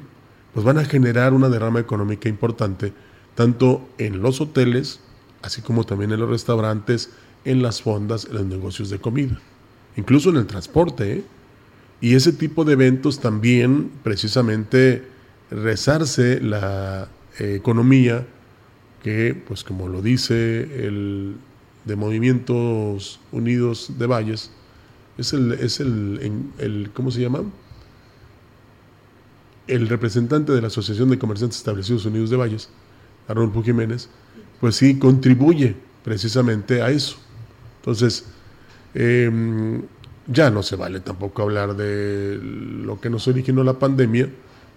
[0.52, 2.92] pues van a generar una derrama económica importante
[3.36, 4.98] tanto en los hoteles,
[5.42, 7.10] así como también en los restaurantes,
[7.44, 9.40] en las fondas, en los negocios de comida,
[9.96, 11.12] incluso en el transporte.
[11.12, 11.24] ¿eh?
[12.02, 15.04] Y ese tipo de eventos también, precisamente,
[15.52, 18.26] rezarse la eh, economía,
[19.04, 21.36] que, pues como lo dice el
[21.84, 24.50] de Movimientos Unidos de Valles,
[25.16, 27.44] es el, es el, el ¿cómo se llama?
[29.68, 32.68] El representante de la Asociación de Comerciantes Establecidos Unidos de Valles,
[33.28, 34.08] Arnulfo Jiménez,
[34.60, 37.16] pues sí contribuye precisamente a eso.
[37.78, 38.24] Entonces,
[38.92, 39.82] em,
[40.26, 44.28] ya no se vale tampoco hablar de lo que nos originó la pandemia,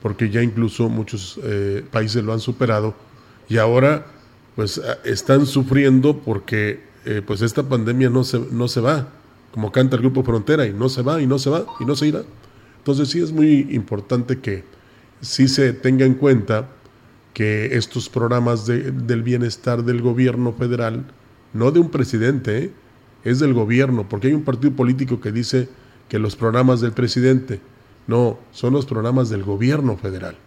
[0.02, 2.94] porque ya incluso muchos eh, países lo han superado
[3.48, 4.06] y ahora
[4.56, 9.10] pues están sufriendo porque eh, pues esta pandemia no se, no se va,
[9.52, 11.96] como canta el Grupo Frontera, y no se va, y no se va, y no
[11.96, 12.24] se irá.
[12.80, 14.64] Entonces sí es muy importante que
[15.22, 16.68] sí se tenga en cuenta
[17.34, 21.06] que estos programas del bienestar del gobierno federal,
[21.54, 22.72] no de un presidente, ¿eh?
[23.26, 25.68] Es del gobierno, porque hay un partido político que dice
[26.08, 27.60] que los programas del presidente,
[28.08, 30.38] no, son los programas del gobierno federal,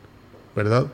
[0.56, 0.86] ¿verdad?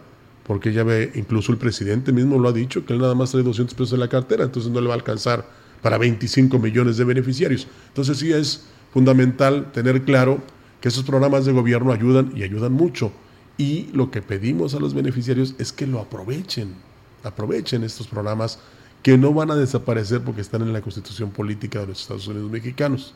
[0.45, 3.45] Porque ya ve, incluso el presidente mismo lo ha dicho, que él nada más trae
[3.45, 5.47] 200 pesos en la cartera, entonces no le va a alcanzar
[5.81, 7.69] para 25 millones de beneficiarios.
[7.89, 10.41] Entonces sí es fundamental tener claro
[10.81, 13.13] que esos programas de gobierno ayudan y ayudan mucho
[13.57, 16.75] y lo que pedimos a los beneficiarios es que lo aprovechen,
[17.23, 18.59] aprovechen estos programas
[19.05, 22.51] que no van a desaparecer porque están en la constitución política de los Estados Unidos
[22.51, 23.15] mexicanos.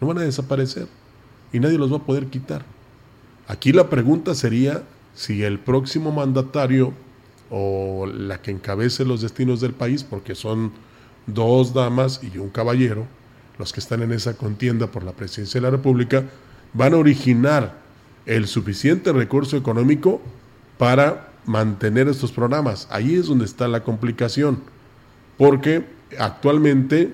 [0.00, 0.86] No van a desaparecer
[1.52, 2.64] y nadie los va a poder quitar.
[3.48, 6.94] Aquí la pregunta sería si el próximo mandatario
[7.50, 10.70] o la que encabece los destinos del país, porque son
[11.26, 13.04] dos damas y un caballero,
[13.58, 16.24] los que están en esa contienda por la presidencia de la República,
[16.74, 17.80] van a originar
[18.24, 20.22] el suficiente recurso económico
[20.78, 22.86] para mantener estos programas.
[22.92, 24.60] Ahí es donde está la complicación,
[25.36, 25.84] porque
[26.18, 27.12] actualmente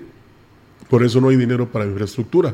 [0.89, 2.53] por eso no hay dinero para infraestructura,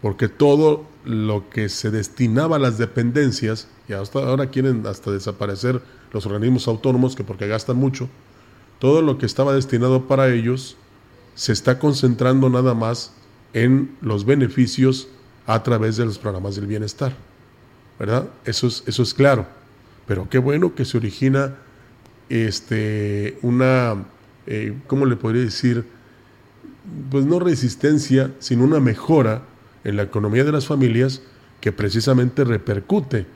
[0.00, 5.80] porque todo lo que se destinaba a las dependencias, y hasta ahora quieren hasta desaparecer
[6.12, 8.08] los organismos autónomos, que porque gastan mucho,
[8.78, 10.76] todo lo que estaba destinado para ellos
[11.34, 13.12] se está concentrando nada más
[13.52, 15.08] en los beneficios
[15.46, 17.14] a través de los programas del bienestar.
[17.98, 18.28] ¿verdad?
[18.44, 19.46] Eso es, eso es claro.
[20.06, 21.56] Pero qué bueno que se origina
[22.28, 24.04] este, una,
[24.50, 25.84] eh, ¿cómo le podría decir?
[27.10, 29.42] Pues no resistencia, sino una mejora
[29.84, 31.20] en la economía de las familias
[31.60, 33.26] que precisamente repercute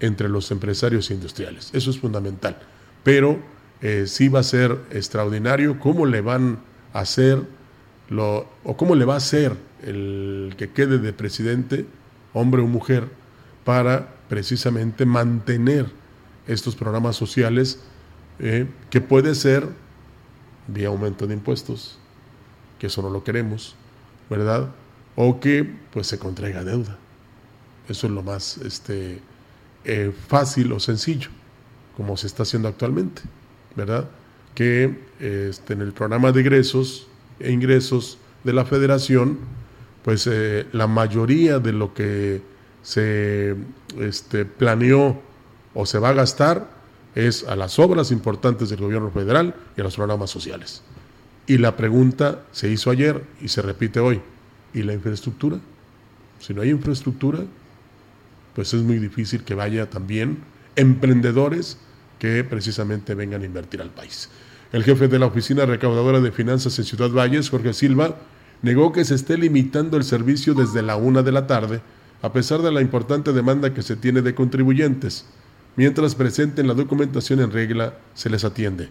[0.00, 1.70] entre los empresarios industriales.
[1.72, 2.58] Eso es fundamental.
[3.02, 3.38] Pero
[3.80, 6.58] eh, sí va a ser extraordinario cómo le van
[6.92, 7.42] a hacer
[8.10, 11.86] lo, o cómo le va a hacer el que quede de presidente,
[12.34, 13.08] hombre o mujer,
[13.64, 15.86] para precisamente mantener
[16.46, 17.80] estos programas sociales
[18.38, 19.66] eh, que puede ser
[20.68, 21.98] vía aumento de impuestos,
[22.78, 23.74] que eso no lo queremos,
[24.30, 24.70] ¿verdad?
[25.16, 26.96] O que pues se contraiga deuda.
[27.88, 29.20] Eso es lo más este,
[29.84, 31.30] eh, fácil o sencillo,
[31.96, 33.22] como se está haciendo actualmente,
[33.74, 34.08] ¿verdad?
[34.54, 37.08] Que este, en el programa de ingresos
[37.40, 39.38] e ingresos de la federación,
[40.04, 42.42] pues eh, la mayoría de lo que
[42.82, 43.56] se
[43.98, 45.20] este, planeó
[45.74, 46.77] o se va a gastar
[47.26, 50.82] es a las obras importantes del gobierno federal y a los programas sociales.
[51.48, 54.20] Y la pregunta se hizo ayer y se repite hoy.
[54.72, 55.58] ¿Y la infraestructura?
[56.38, 57.40] Si no hay infraestructura,
[58.54, 60.38] pues es muy difícil que vaya también
[60.76, 61.78] emprendedores
[62.20, 64.28] que precisamente vengan a invertir al país.
[64.72, 68.16] El jefe de la Oficina Recaudadora de Finanzas en Ciudad Valles, Jorge Silva,
[68.62, 71.80] negó que se esté limitando el servicio desde la una de la tarde,
[72.22, 75.24] a pesar de la importante demanda que se tiene de contribuyentes.
[75.78, 78.88] Mientras presenten la documentación en regla, se les atiende.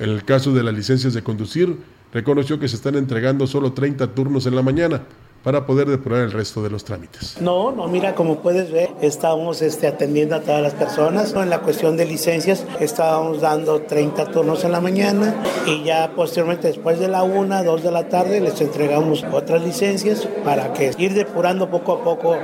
[0.00, 1.76] En el caso de las licencias de conducir,
[2.12, 5.02] reconoció que se están entregando solo 30 turnos en la mañana,
[5.46, 7.40] para poder depurar el resto de los trámites.
[7.40, 11.32] No, no, mira, como puedes ver, estamos este, atendiendo a todas las personas.
[11.34, 16.66] En la cuestión de licencias, estábamos dando 30 turnos en la mañana y ya posteriormente,
[16.66, 21.14] después de la 1, 2 de la tarde, les entregamos otras licencias para que ir
[21.14, 22.36] depurando poco a poco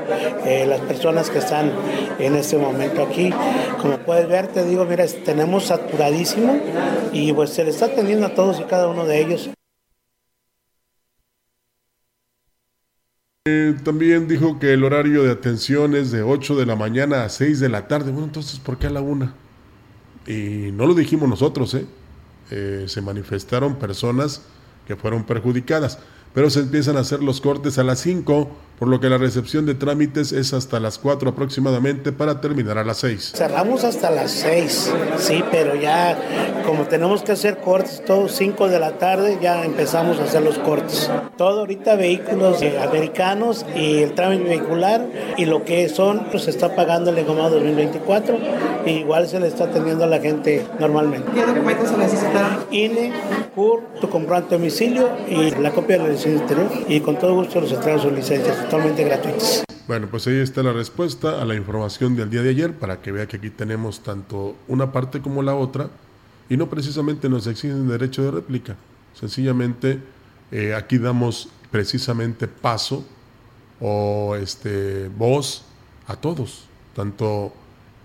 [0.46, 1.72] eh, las personas que están
[2.20, 3.34] en este momento aquí.
[3.80, 6.56] Como puedes ver, te digo, mira, tenemos saturadísimo
[7.12, 9.50] y pues se les está atendiendo a todos y cada uno de ellos.
[13.44, 17.28] Eh, también dijo que el horario de atención es de 8 de la mañana a
[17.28, 18.12] 6 de la tarde.
[18.12, 19.34] Bueno, entonces, ¿por qué a la una?
[20.28, 21.84] Y no lo dijimos nosotros, ¿eh?
[22.52, 22.84] ¿eh?
[22.86, 24.42] se manifestaron personas
[24.86, 25.98] que fueron perjudicadas,
[26.32, 28.48] pero se empiezan a hacer los cortes a las 5
[28.82, 32.84] por lo que la recepción de trámites es hasta las 4 aproximadamente para terminar a
[32.84, 33.34] las 6.
[33.36, 36.18] Cerramos hasta las 6, sí, pero ya
[36.66, 40.58] como tenemos que hacer cortes todos 5 de la tarde, ya empezamos a hacer los
[40.58, 41.08] cortes.
[41.36, 45.06] Todo ahorita vehículos eh, americanos y el trámite vehicular
[45.36, 48.36] y lo que son, pues se está pagando el engomado 2024
[48.84, 51.30] y igual se le está atendiendo a la gente normalmente.
[51.32, 52.64] ¿Qué documentos se necesitan?
[52.72, 53.12] INE,
[53.54, 57.60] CUR, tu comprobante domicilio y la copia de la licencia interior y con todo gusto
[57.60, 59.62] los entregamos sus licencias totalmente.
[59.86, 63.12] Bueno, pues ahí está la respuesta a la información del día de ayer para que
[63.12, 65.90] vea que aquí tenemos tanto una parte como la otra
[66.48, 68.76] y no precisamente nos exigen derecho de réplica.
[69.14, 70.00] Sencillamente
[70.50, 73.04] eh, aquí damos precisamente paso
[73.80, 75.64] o este voz
[76.06, 76.64] a todos,
[76.94, 77.52] tanto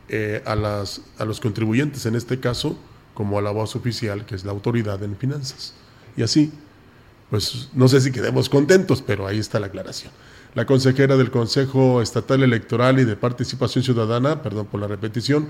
[0.10, 2.78] eh, a, las, a los contribuyentes en este caso
[3.14, 5.74] como a la voz oficial que es la autoridad en finanzas.
[6.18, 6.52] Y así,
[7.30, 10.12] pues no sé si quedemos contentos, pero ahí está la aclaración.
[10.56, 15.50] La consejera del Consejo Estatal Electoral y de Participación Ciudadana, perdón por la repetición,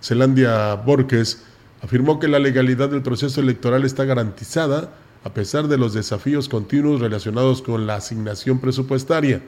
[0.00, 1.44] Celandia Borges,
[1.82, 4.92] afirmó que la legalidad del proceso electoral está garantizada
[5.24, 9.42] a pesar de los desafíos continuos relacionados con la asignación presupuestaria.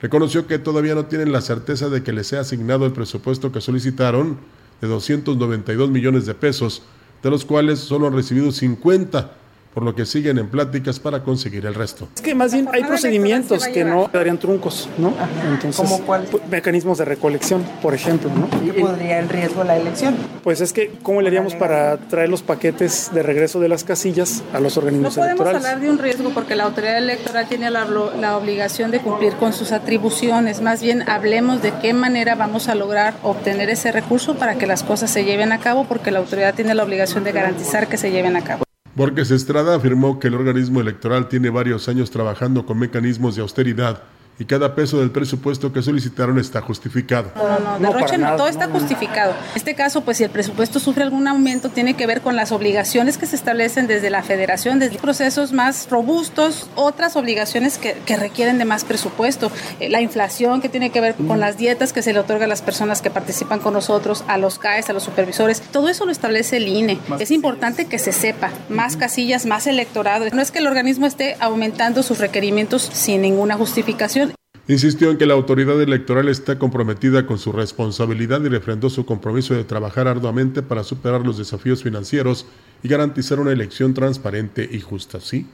[0.00, 3.60] Reconoció que todavía no tienen la certeza de que les sea asignado el presupuesto que
[3.60, 4.38] solicitaron
[4.80, 6.82] de 292 millones de pesos,
[7.22, 9.41] de los cuales solo han recibido 50
[9.74, 12.08] por lo que siguen en pláticas para conseguir el resto.
[12.14, 15.14] Es que más bien hay procedimientos que no darían truncos, ¿no?
[15.50, 16.28] Entonces, ¿Cómo cuál?
[16.50, 18.48] Mecanismos de recolección, por ejemplo, ¿no?
[18.60, 20.14] ¿Qué podría en riesgo la elección?
[20.42, 24.42] Pues es que, ¿cómo le haríamos para traer los paquetes de regreso de las casillas
[24.52, 25.38] a los organismos electorales?
[25.38, 29.00] No podemos hablar de un riesgo porque la autoridad electoral tiene la, la obligación de
[29.00, 30.60] cumplir con sus atribuciones.
[30.60, 34.82] Más bien, hablemos de qué manera vamos a lograr obtener ese recurso para que las
[34.82, 38.10] cosas se lleven a cabo porque la autoridad tiene la obligación de garantizar que se
[38.10, 38.64] lleven a cabo.
[38.94, 44.02] Borges Estrada afirmó que el organismo electoral tiene varios años trabajando con mecanismos de austeridad
[44.38, 47.30] y cada peso del presupuesto que solicitaron está justificado.
[47.36, 49.32] No, no, no, derroche no, todo está justificado.
[49.32, 52.50] En este caso, pues si el presupuesto sufre algún aumento, tiene que ver con las
[52.50, 58.16] obligaciones que se establecen desde la federación, desde procesos más robustos, otras obligaciones que, que
[58.16, 62.02] requieren de más presupuesto, eh, la inflación que tiene que ver con las dietas que
[62.02, 65.02] se le otorga a las personas que participan con nosotros, a los CAES, a los
[65.02, 66.98] supervisores, todo eso lo establece el INE.
[67.18, 70.26] Es importante que se sepa, más casillas, más electorado.
[70.32, 74.31] No es que el organismo esté aumentando sus requerimientos sin ninguna justificación.
[74.68, 79.54] Insistió en que la autoridad electoral está comprometida con su responsabilidad y refrendó su compromiso
[79.54, 82.46] de trabajar arduamente para superar los desafíos financieros
[82.82, 85.20] y garantizar una elección transparente y justa.
[85.20, 85.46] Sí,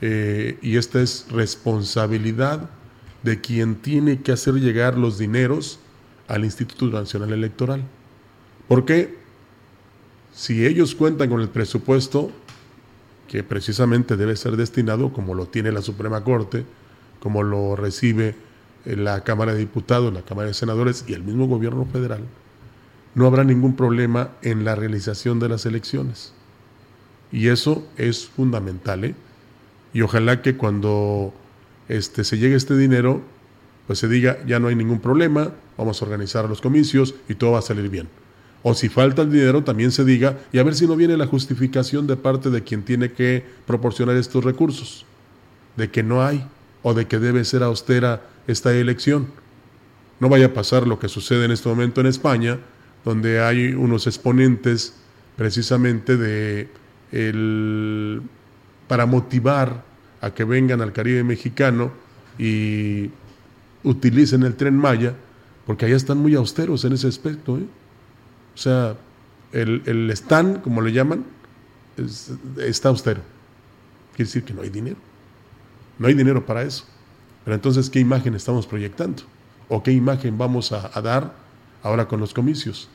[0.00, 2.70] eh, y esta es responsabilidad
[3.22, 5.78] de quien tiene que hacer llegar los dineros
[6.26, 7.82] al Instituto Nacional Electoral.
[8.68, 9.18] Porque
[10.32, 12.30] si ellos cuentan con el presupuesto
[13.28, 16.64] que precisamente debe ser destinado, como lo tiene la Suprema Corte,
[17.24, 18.34] como lo recibe
[18.84, 22.20] la Cámara de Diputados, la Cámara de Senadores y el mismo gobierno federal,
[23.14, 26.34] no habrá ningún problema en la realización de las elecciones.
[27.32, 29.06] Y eso es fundamental.
[29.06, 29.14] ¿eh?
[29.94, 31.32] Y ojalá que cuando
[31.88, 33.22] este, se llegue este dinero,
[33.86, 37.52] pues se diga, ya no hay ningún problema, vamos a organizar los comicios y todo
[37.52, 38.06] va a salir bien.
[38.62, 41.26] O si falta el dinero, también se diga, y a ver si no viene la
[41.26, 45.06] justificación de parte de quien tiene que proporcionar estos recursos,
[45.76, 46.46] de que no hay
[46.84, 49.26] o de que debe ser austera esta elección.
[50.20, 52.60] No vaya a pasar lo que sucede en este momento en España,
[53.04, 54.94] donde hay unos exponentes
[55.34, 56.68] precisamente de
[57.10, 58.22] el,
[58.86, 59.82] para motivar
[60.20, 61.90] a que vengan al Caribe mexicano
[62.38, 63.10] y
[63.82, 65.14] utilicen el tren Maya,
[65.66, 67.56] porque allá están muy austeros en ese aspecto.
[67.56, 67.66] ¿eh?
[68.54, 68.94] O sea,
[69.52, 71.24] el, el stand, como le llaman,
[72.58, 73.22] está austero.
[74.14, 75.13] Quiere decir que no hay dinero.
[75.98, 76.84] No hay dinero para eso.
[77.44, 79.22] Pero entonces, ¿qué imagen estamos proyectando?
[79.68, 81.32] ¿O qué imagen vamos a, dar
[81.82, 82.88] ahora con los comicios?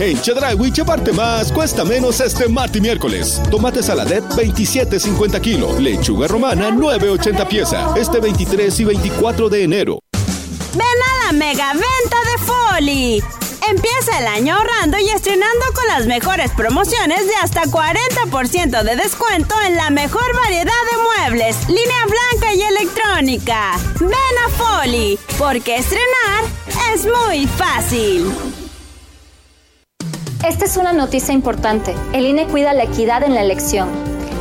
[0.00, 3.38] En Chedraui llevarte más cuesta menos este martes y miércoles.
[3.50, 5.78] Tomate saladet 27.50 kilo.
[5.78, 7.92] Lechuga romana 9.80 pieza.
[7.94, 9.98] Este 23 y 24 de enero.
[10.72, 13.22] Ven a la mega venta de Foli.
[13.68, 19.54] Empieza el año ahorrando y estrenando con las mejores promociones de hasta 40% de descuento
[19.66, 23.78] en la mejor variedad de muebles, línea blanca y electrónica.
[24.00, 26.44] Ven a Foli, porque estrenar
[26.94, 28.32] es muy fácil.
[30.46, 31.94] Esta es una noticia importante.
[32.14, 33.90] El INE cuida la equidad en la elección.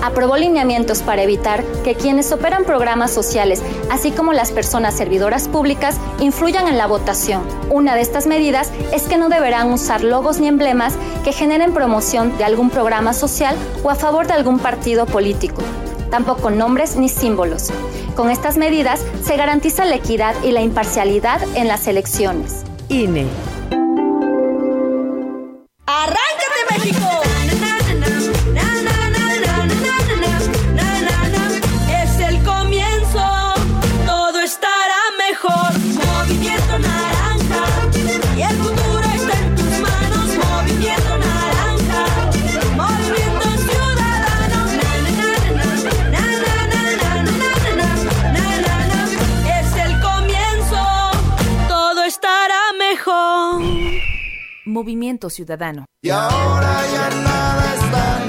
[0.01, 5.97] Aprobó lineamientos para evitar que quienes operan programas sociales, así como las personas servidoras públicas,
[6.21, 7.43] influyan en la votación.
[7.69, 10.93] Una de estas medidas es que no deberán usar logos ni emblemas
[11.25, 15.61] que generen promoción de algún programa social o a favor de algún partido político.
[16.09, 17.71] Tampoco nombres ni símbolos.
[18.15, 22.63] Con estas medidas se garantiza la equidad y la imparcialidad en las elecciones.
[22.87, 23.27] INE.
[25.91, 26.28] ¡Arráncate,
[54.79, 55.83] Movimiento Ciudadano.
[56.01, 58.28] Y ahora ya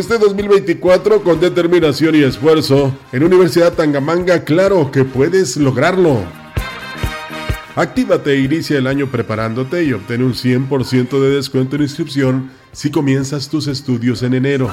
[0.00, 6.24] Este 2024 con determinación y esfuerzo en Universidad Tangamanga, claro que puedes lograrlo.
[7.76, 12.90] Actívate e inicia el año preparándote y obtén un 100% de descuento en inscripción si
[12.90, 14.70] comienzas tus estudios en enero.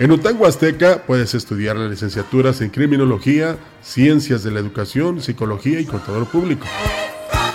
[0.00, 5.84] En UTAN Huasteca puedes estudiar las licenciaturas en Criminología, Ciencias de la Educación, Psicología y
[5.84, 6.66] Contador Público.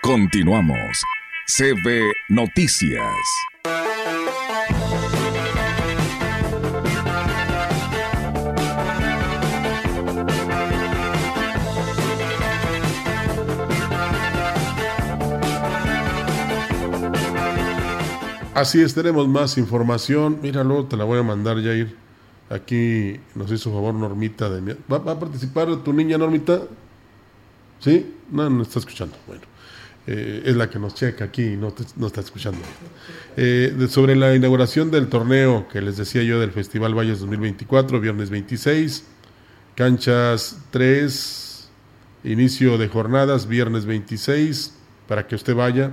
[0.00, 1.02] Continuamos.
[1.46, 3.55] CB Noticias.
[18.56, 20.38] Así es, tenemos más información.
[20.40, 21.94] Mira, luego te la voy a mandar, Jair.
[22.48, 24.78] Aquí nos hizo favor Normita de.
[24.90, 26.62] ¿Va, va a participar tu niña Normita?
[27.80, 28.14] ¿Sí?
[28.30, 29.14] No, no está escuchando.
[29.26, 29.42] Bueno,
[30.06, 32.60] eh, es la que nos checa aquí y no, no está escuchando.
[33.36, 38.30] Eh, sobre la inauguración del torneo que les decía yo del Festival Valles 2024, viernes
[38.30, 39.04] 26,
[39.74, 41.68] canchas 3,
[42.24, 44.72] inicio de jornadas, viernes 26,
[45.06, 45.92] para que usted vaya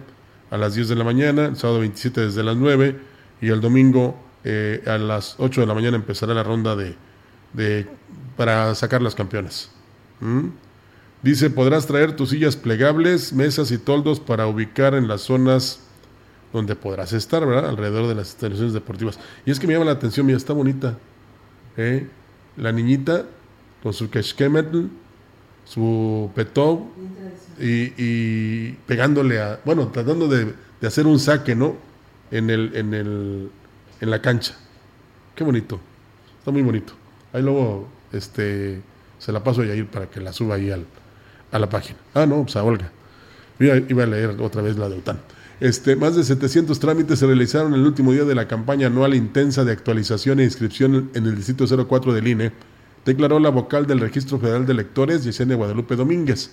[0.54, 2.96] a las 10 de la mañana, el sábado 27 desde las 9
[3.42, 6.96] y el domingo eh, a las 8 de la mañana empezará la ronda de,
[7.54, 7.88] de
[8.38, 9.72] para sacar las campeonas.
[10.20, 10.50] ¿Mm?
[11.24, 15.80] Dice, podrás traer tus sillas plegables, mesas y toldos para ubicar en las zonas
[16.52, 17.68] donde podrás estar, ¿verdad?
[17.68, 19.20] Alrededor de las instalaciones deportivas.
[19.48, 21.00] Y es que me llama la atención, mira, está bonita.
[21.78, 22.08] ¿eh?
[22.58, 23.26] La niñita
[23.82, 24.86] con su keshkemetl,
[25.66, 26.86] su petó
[27.60, 31.78] y, y pegándole a, bueno, tratando de, de hacer un saque, ¿no?
[32.32, 33.50] En el, en el,
[34.02, 34.56] en la cancha.
[35.36, 35.80] Qué bonito.
[36.40, 36.94] Está muy bonito.
[37.32, 38.82] Ahí luego, este,
[39.18, 40.86] se la paso a Yair para que la suba ahí al,
[41.52, 42.00] a la página.
[42.14, 42.92] Ah, no, pues a Olga.
[43.60, 45.20] Iba a leer otra vez la de UTAN.
[45.60, 49.64] Este, más de 700 trámites se realizaron el último día de la campaña anual intensa
[49.64, 52.52] de actualización e inscripción en el Distrito 04 del INE,
[53.06, 56.52] declaró la vocal del Registro Federal de Electores, Yesenia Guadalupe Domínguez.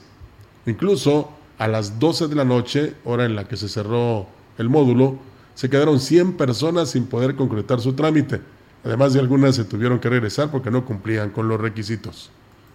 [0.66, 4.26] Incluso a las 12 de la noche, hora en la que se cerró
[4.58, 5.18] el módulo,
[5.54, 8.40] se quedaron 100 personas sin poder concretar su trámite.
[8.84, 12.30] Además de algunas se tuvieron que regresar porque no cumplían con los requisitos.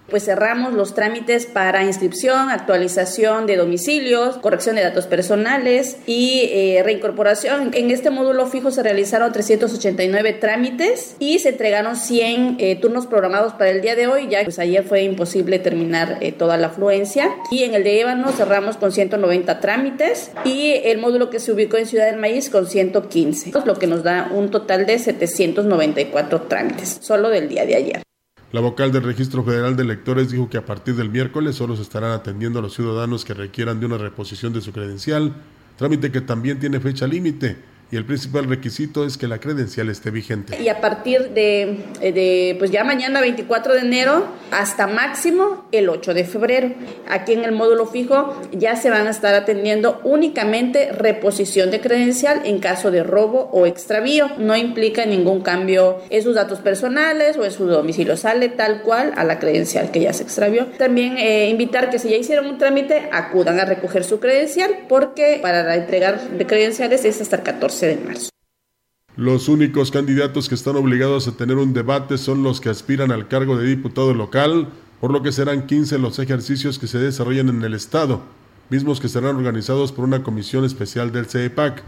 [0.10, 6.82] Pues cerramos los trámites para inscripción, actualización de domicilios, corrección de datos personales y eh,
[6.84, 7.72] reincorporación.
[7.74, 13.53] En este módulo fijo se realizaron 389 trámites y se entregaron 100 eh, turnos programados
[13.53, 14.28] para el día de hoy.
[14.30, 17.32] Ya pues ayer fue imposible terminar eh, toda la afluencia.
[17.49, 21.78] Y en el de Ébano cerramos con 190 trámites y el módulo que se ubicó
[21.78, 26.99] en Ciudad del Maíz con 115, lo que nos da un total de 794 trámites
[27.01, 28.14] solo del día de ayer.
[28.56, 31.82] La vocal del Registro Federal de Electores dijo que a partir del miércoles solo se
[31.82, 35.34] estarán atendiendo a los ciudadanos que requieran de una reposición de su credencial,
[35.76, 37.58] trámite que también tiene fecha límite
[37.92, 40.60] y el principal requisito es que la credencial esté vigente.
[40.60, 46.14] Y a partir de, de, pues ya mañana 24 de enero hasta máximo el 8
[46.16, 46.72] de febrero.
[47.08, 52.42] Aquí en el módulo fijo ya se van a estar atendiendo únicamente reposición de credencial
[52.46, 54.30] en caso de robo o extravío.
[54.40, 58.18] No implica ningún cambio en sus datos personales o en su domicilio.
[58.18, 60.66] Sale tal cual a la credencial que ya se extravió.
[60.78, 65.38] También eh, invitar que si ya hicieron un trámite acudan a recoger su credencial porque
[65.42, 67.74] para la entrega de credenciales es hasta el 14
[69.17, 73.28] Los únicos candidatos que están obligados a tener un debate son los que aspiran al
[73.28, 74.69] cargo de diputado local,
[75.01, 78.21] por lo que serán 15 los ejercicios que se desarrollan en el Estado,
[78.69, 81.84] mismos que serán organizados por una comisión especial del CEPAC.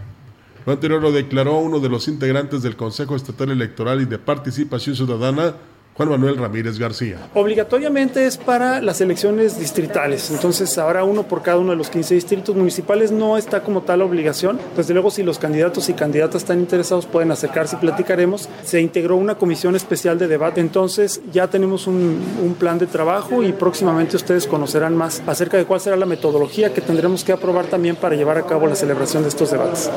[0.65, 4.95] Lo anterior lo declaró uno de los integrantes del Consejo Estatal Electoral y de Participación
[4.95, 5.55] Ciudadana,
[5.97, 7.17] Juan Manuel Ramírez García.
[7.33, 12.13] Obligatoriamente es para las elecciones distritales, entonces habrá uno por cada uno de los 15
[12.13, 14.59] distritos municipales, no está como tal obligación.
[14.75, 18.47] Desde luego, si los candidatos y candidatas están interesados, pueden acercarse y platicaremos.
[18.63, 23.41] Se integró una comisión especial de debate, entonces ya tenemos un, un plan de trabajo
[23.41, 27.65] y próximamente ustedes conocerán más acerca de cuál será la metodología que tendremos que aprobar
[27.65, 29.89] también para llevar a cabo la celebración de estos debates.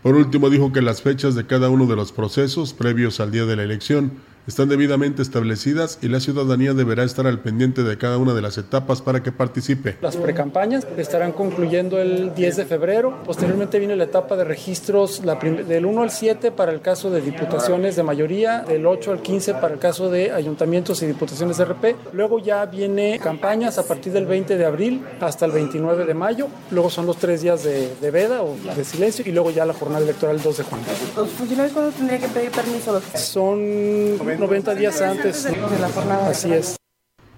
[0.00, 3.46] Por último, dijo que las fechas de cada uno de los procesos previos al día
[3.46, 4.12] de la elección
[4.46, 8.58] están debidamente establecidas y la ciudadanía deberá estar al pendiente de cada una de las
[8.58, 9.96] etapas para que participe.
[10.02, 13.22] Las precampañas estarán concluyendo el 10 de febrero.
[13.24, 17.20] Posteriormente viene la etapa de registros la del 1 al 7 para el caso de
[17.20, 21.64] diputaciones de mayoría, del 8 al 15 para el caso de ayuntamientos y diputaciones de
[21.64, 21.96] RP.
[22.12, 26.48] Luego ya viene campañas a partir del 20 de abril hasta el 29 de mayo.
[26.70, 29.74] Luego son los tres días de, de veda o de silencio y luego ya la
[29.74, 30.84] jornada electoral el 2 de junio.
[31.16, 33.00] ¿Los funcionarios cuándo tendrían que pedir permiso?
[33.14, 36.30] Son 90 días antes de la jornada.
[36.30, 36.76] Así es.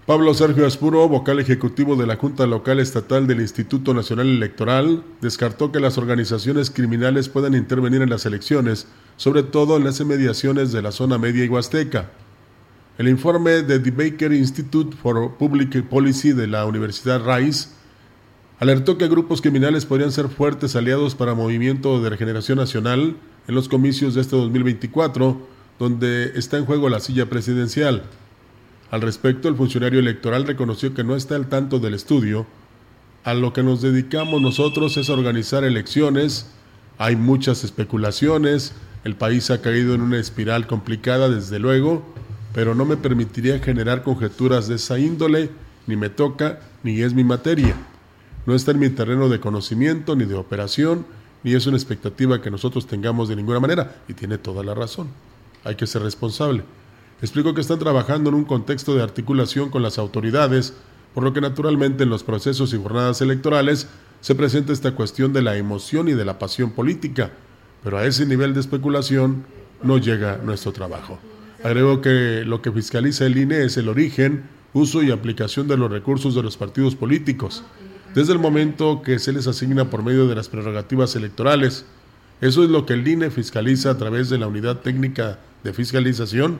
[0.06, 5.72] Pablo Sergio Aspuro, vocal ejecutivo de la Junta Local Estatal del Instituto Nacional Electoral, descartó
[5.72, 8.86] que las organizaciones criminales puedan intervenir en las elecciones,
[9.16, 12.10] sobre todo en las inmediaciones de la zona media y huasteca.
[12.98, 17.70] El informe de The Baker Institute for Public Policy de la Universidad Rice
[18.60, 23.16] alertó que grupos criminales podrían ser fuertes aliados para Movimiento de Regeneración Nacional
[23.48, 28.04] en los comicios de este 2024, donde está en juego la silla presidencial.
[28.90, 32.46] Al respecto, el funcionario electoral reconoció que no está al tanto del estudio.
[33.24, 36.46] A lo que nos dedicamos nosotros es a organizar elecciones.
[36.98, 38.74] Hay muchas especulaciones.
[39.04, 42.04] El país ha caído en una espiral complicada, desde luego,
[42.54, 45.50] pero no me permitiría generar conjeturas de esa índole,
[45.86, 47.74] ni me toca, ni es mi materia.
[48.46, 51.04] No está en mi terreno de conocimiento, ni de operación,
[51.42, 55.08] ni es una expectativa que nosotros tengamos de ninguna manera, y tiene toda la razón.
[55.66, 56.62] Hay que ser responsable.
[57.20, 60.74] Explico que están trabajando en un contexto de articulación con las autoridades,
[61.12, 63.88] por lo que naturalmente en los procesos y jornadas electorales
[64.20, 67.32] se presenta esta cuestión de la emoción y de la pasión política,
[67.82, 69.44] pero a ese nivel de especulación
[69.82, 71.18] no llega nuestro trabajo.
[71.64, 75.90] Agrego que lo que fiscaliza el INE es el origen, uso y aplicación de los
[75.90, 77.64] recursos de los partidos políticos,
[78.14, 81.86] desde el momento que se les asigna por medio de las prerrogativas electorales.
[82.40, 86.58] Eso es lo que el INE fiscaliza a través de la unidad técnica de fiscalización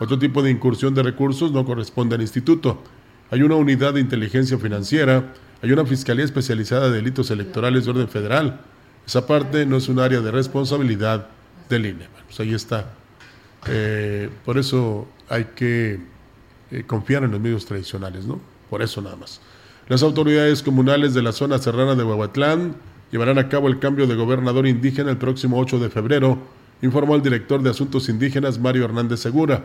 [0.00, 2.82] otro tipo de incursión de recursos no corresponde al instituto.
[3.30, 8.08] Hay una unidad de inteligencia financiera, hay una fiscalía especializada de delitos electorales de orden
[8.08, 8.62] federal.
[9.06, 11.26] Esa parte no es un área de responsabilidad
[11.68, 12.08] del INE.
[12.24, 12.94] pues ahí está.
[13.68, 16.00] Eh, por eso hay que
[16.70, 18.40] eh, confiar en los medios tradicionales, ¿no?
[18.70, 19.42] Por eso nada más.
[19.86, 22.74] Las autoridades comunales de la zona serrana de Huehuatlán
[23.10, 26.38] llevarán a cabo el cambio de gobernador indígena el próximo 8 de febrero,
[26.82, 29.64] informó el director de Asuntos Indígenas Mario Hernández Segura.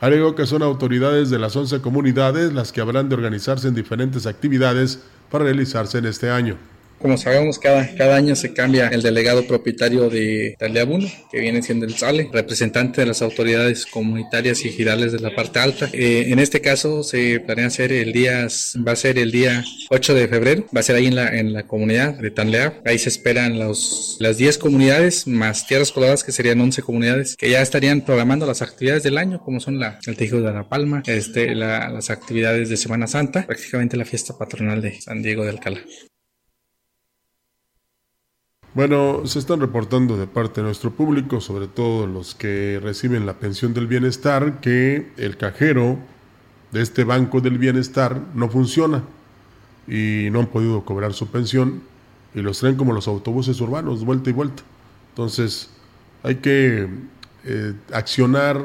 [0.00, 4.26] Alegó que son autoridades de las 11 comunidades las que habrán de organizarse en diferentes
[4.26, 6.56] actividades para realizarse en este año.
[7.00, 11.86] Como sabemos, cada, cada año se cambia el delegado propietario de Taliabuno, que viene siendo
[11.86, 15.88] el SALE, representante de las autoridades comunitarias y girales de la parte alta.
[15.92, 18.48] Eh, en este caso se planea hacer el día,
[18.86, 21.52] va a ser el día 8 de febrero, va a ser ahí en la, en
[21.52, 22.80] la comunidad de Tanlea.
[22.84, 27.50] Ahí se esperan los, las 10 comunidades más tierras coloradas, que serían 11 comunidades, que
[27.50, 31.02] ya estarían programando las actividades del año, como son la, el Tejido de la Palma,
[31.06, 35.50] este, la, las actividades de Semana Santa, prácticamente la fiesta patronal de San Diego de
[35.50, 35.80] Alcalá.
[38.78, 43.40] Bueno, se están reportando de parte de nuestro público, sobre todo los que reciben la
[43.40, 45.98] pensión del bienestar, que el cajero
[46.70, 49.02] de este banco del bienestar no funciona
[49.88, 51.82] y no han podido cobrar su pensión
[52.36, 54.62] y los traen como los autobuses urbanos, vuelta y vuelta.
[55.08, 55.70] Entonces,
[56.22, 56.88] hay que
[57.46, 58.64] eh, accionar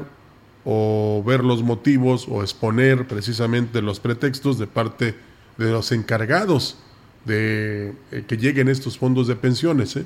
[0.64, 5.16] o ver los motivos o exponer precisamente los pretextos de parte
[5.57, 6.78] de los encargados
[7.26, 10.06] de eh, que lleguen estos fondos de pensiones, ¿eh?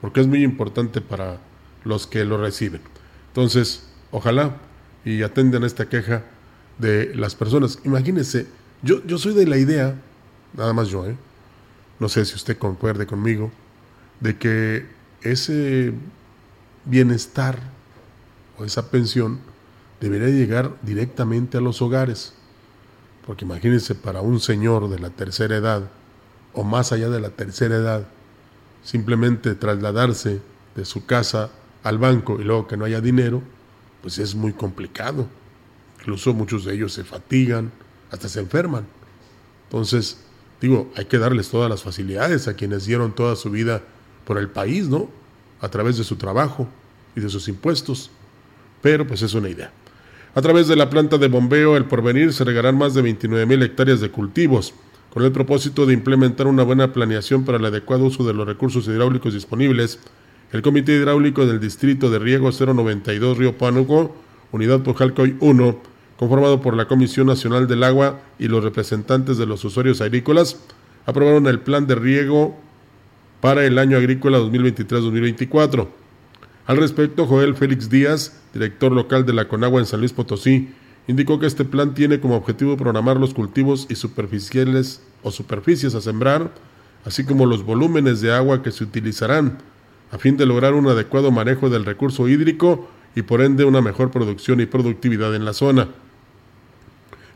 [0.00, 1.38] porque es muy importante para
[1.84, 2.80] los que lo reciben.
[3.28, 4.56] Entonces, ojalá
[5.04, 6.24] y atiendan esta queja
[6.78, 7.78] de las personas.
[7.84, 8.46] Imagínense,
[8.82, 9.94] yo, yo soy de la idea,
[10.56, 11.16] nada más yo, ¿eh?
[11.98, 13.50] no sé si usted concuerde conmigo,
[14.20, 14.86] de que
[15.22, 15.92] ese
[16.84, 17.58] bienestar
[18.58, 19.38] o esa pensión
[20.00, 22.32] debería llegar directamente a los hogares.
[23.26, 25.90] Porque imagínense, para un señor de la tercera edad,
[26.54, 28.06] o más allá de la tercera edad,
[28.82, 30.40] simplemente trasladarse
[30.74, 31.50] de su casa
[31.82, 33.42] al banco y luego que no haya dinero,
[34.02, 35.26] pues es muy complicado.
[36.00, 37.70] Incluso muchos de ellos se fatigan,
[38.10, 38.86] hasta se enferman.
[39.64, 40.18] Entonces,
[40.60, 43.82] digo, hay que darles todas las facilidades a quienes dieron toda su vida
[44.24, 45.08] por el país, ¿no?
[45.60, 46.66] A través de su trabajo
[47.14, 48.10] y de sus impuestos.
[48.82, 49.70] Pero pues es una idea.
[50.34, 53.62] A través de la planta de bombeo El Porvenir se regarán más de 29 mil
[53.62, 54.72] hectáreas de cultivos
[55.12, 58.86] con el propósito de implementar una buena planeación para el adecuado uso de los recursos
[58.86, 59.98] hidráulicos disponibles,
[60.52, 64.16] el Comité Hidráulico del Distrito de Riego 092 Río Pánuco,
[64.52, 65.80] Unidad Pojalcoy 1,
[66.16, 70.60] conformado por la Comisión Nacional del Agua y los representantes de los usuarios agrícolas,
[71.06, 72.56] aprobaron el plan de riego
[73.40, 75.88] para el año agrícola 2023-2024.
[76.66, 80.68] Al respecto, Joel Félix Díaz, director local de la Conagua en San Luis Potosí,
[81.06, 86.00] indicó que este plan tiene como objetivo programar los cultivos y superficiales o superficies a
[86.00, 86.52] sembrar,
[87.04, 89.58] así como los volúmenes de agua que se utilizarán,
[90.12, 94.10] a fin de lograr un adecuado manejo del recurso hídrico y por ende una mejor
[94.10, 95.88] producción y productividad en la zona.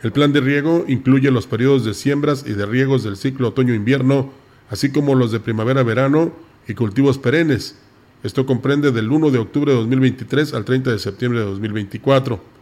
[0.03, 4.33] El plan de riego incluye los periodos de siembras y de riegos del ciclo otoño-invierno,
[4.69, 6.33] así como los de primavera-verano
[6.69, 7.79] y cultivos perennes.
[8.23, 12.54] Esto comprende del 1 de octubre de 2023 al 30 de septiembre de 2024.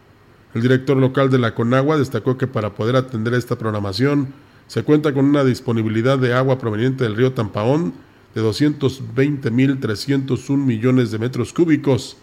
[0.53, 4.27] El director local de la Conagua destacó que para poder atender esta programación
[4.67, 7.93] se cuenta con una disponibilidad de agua proveniente del río Tampaón
[8.35, 12.17] de 220.301 millones de metros cúbicos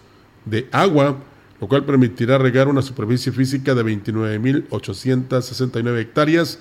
[0.44, 1.18] de agua,
[1.60, 6.60] lo cual permitirá regar una superficie física de 29.869 hectáreas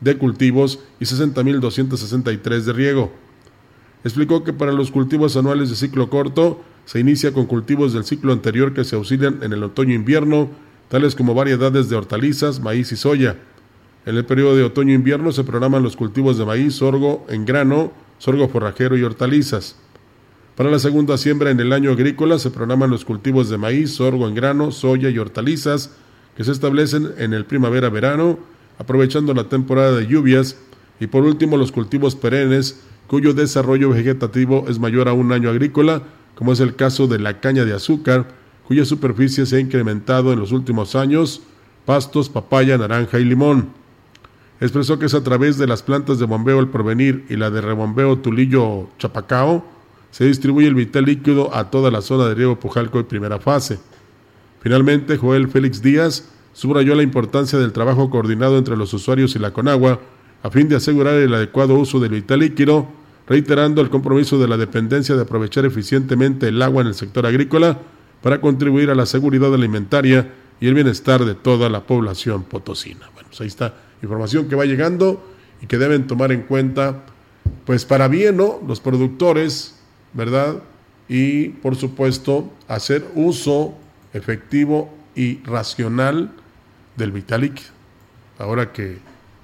[0.00, 3.12] de cultivos y 60.263 de riego.
[4.04, 8.32] Explicó que para los cultivos anuales de ciclo corto se inicia con cultivos del ciclo
[8.32, 10.50] anterior que se auxilian en el otoño-invierno,
[10.92, 13.36] tales como variedades de hortalizas, maíz y soya.
[14.04, 18.46] En el periodo de otoño-invierno se programan los cultivos de maíz, sorgo en grano, sorgo
[18.50, 19.78] forrajero y hortalizas.
[20.54, 24.28] Para la segunda siembra en el año agrícola se programan los cultivos de maíz, sorgo
[24.28, 25.92] en grano, soya y hortalizas
[26.36, 28.38] que se establecen en el primavera-verano,
[28.76, 30.58] aprovechando la temporada de lluvias,
[31.00, 36.02] y por último los cultivos perennes cuyo desarrollo vegetativo es mayor a un año agrícola,
[36.34, 40.38] como es el caso de la caña de azúcar, cuya superficie se ha incrementado en
[40.38, 41.42] los últimos años,
[41.84, 43.70] pastos, papaya, naranja y limón.
[44.60, 47.60] Expresó que es a través de las plantas de bombeo El Porvenir y la de
[47.60, 49.64] rebombeo Tulillo Chapacao,
[50.12, 53.80] se distribuye el vital líquido a toda la zona de riego Pujalco en primera fase.
[54.60, 59.52] Finalmente, Joel Félix Díaz subrayó la importancia del trabajo coordinado entre los usuarios y la
[59.52, 60.00] Conagua
[60.42, 62.88] a fin de asegurar el adecuado uso del vital líquido,
[63.26, 67.78] reiterando el compromiso de la dependencia de aprovechar eficientemente el agua en el sector agrícola
[68.22, 73.10] para contribuir a la seguridad alimentaria y el bienestar de toda la población potosina.
[73.14, 75.22] Bueno, pues ahí está información que va llegando
[75.60, 77.04] y que deben tomar en cuenta,
[77.64, 78.60] pues para bien, ¿no?
[78.66, 79.76] Los productores,
[80.12, 80.62] ¿verdad?
[81.08, 83.74] Y por supuesto, hacer uso
[84.12, 86.30] efectivo y racional
[86.96, 87.70] del vital líquido.
[88.38, 88.98] Ahora que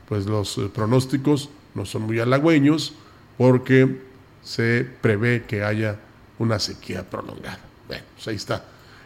[0.09, 2.95] pues los eh, pronósticos no son muy halagüeños
[3.37, 4.01] porque
[4.43, 5.99] se prevé que haya
[6.39, 7.68] una sequía prolongada.
[7.89, 8.65] Bueno, pues ahí está.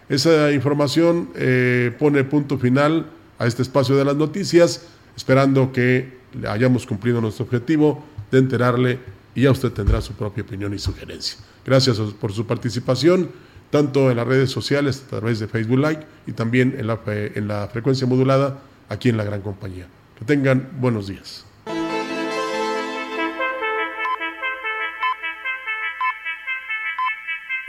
[0.09, 3.07] Esa información eh, pone punto final
[3.39, 4.83] a este espacio de las noticias,
[5.17, 8.99] esperando que hayamos cumplido nuestro objetivo de enterarle
[9.35, 11.39] y ya usted tendrá su propia opinión y sugerencia.
[11.65, 13.31] Gracias por su participación,
[13.71, 17.49] tanto en las redes sociales, a través de Facebook Live y también en la, en
[17.49, 19.87] la frecuencia modulada aquí en la Gran Compañía.
[20.19, 21.47] Que tengan buenos días.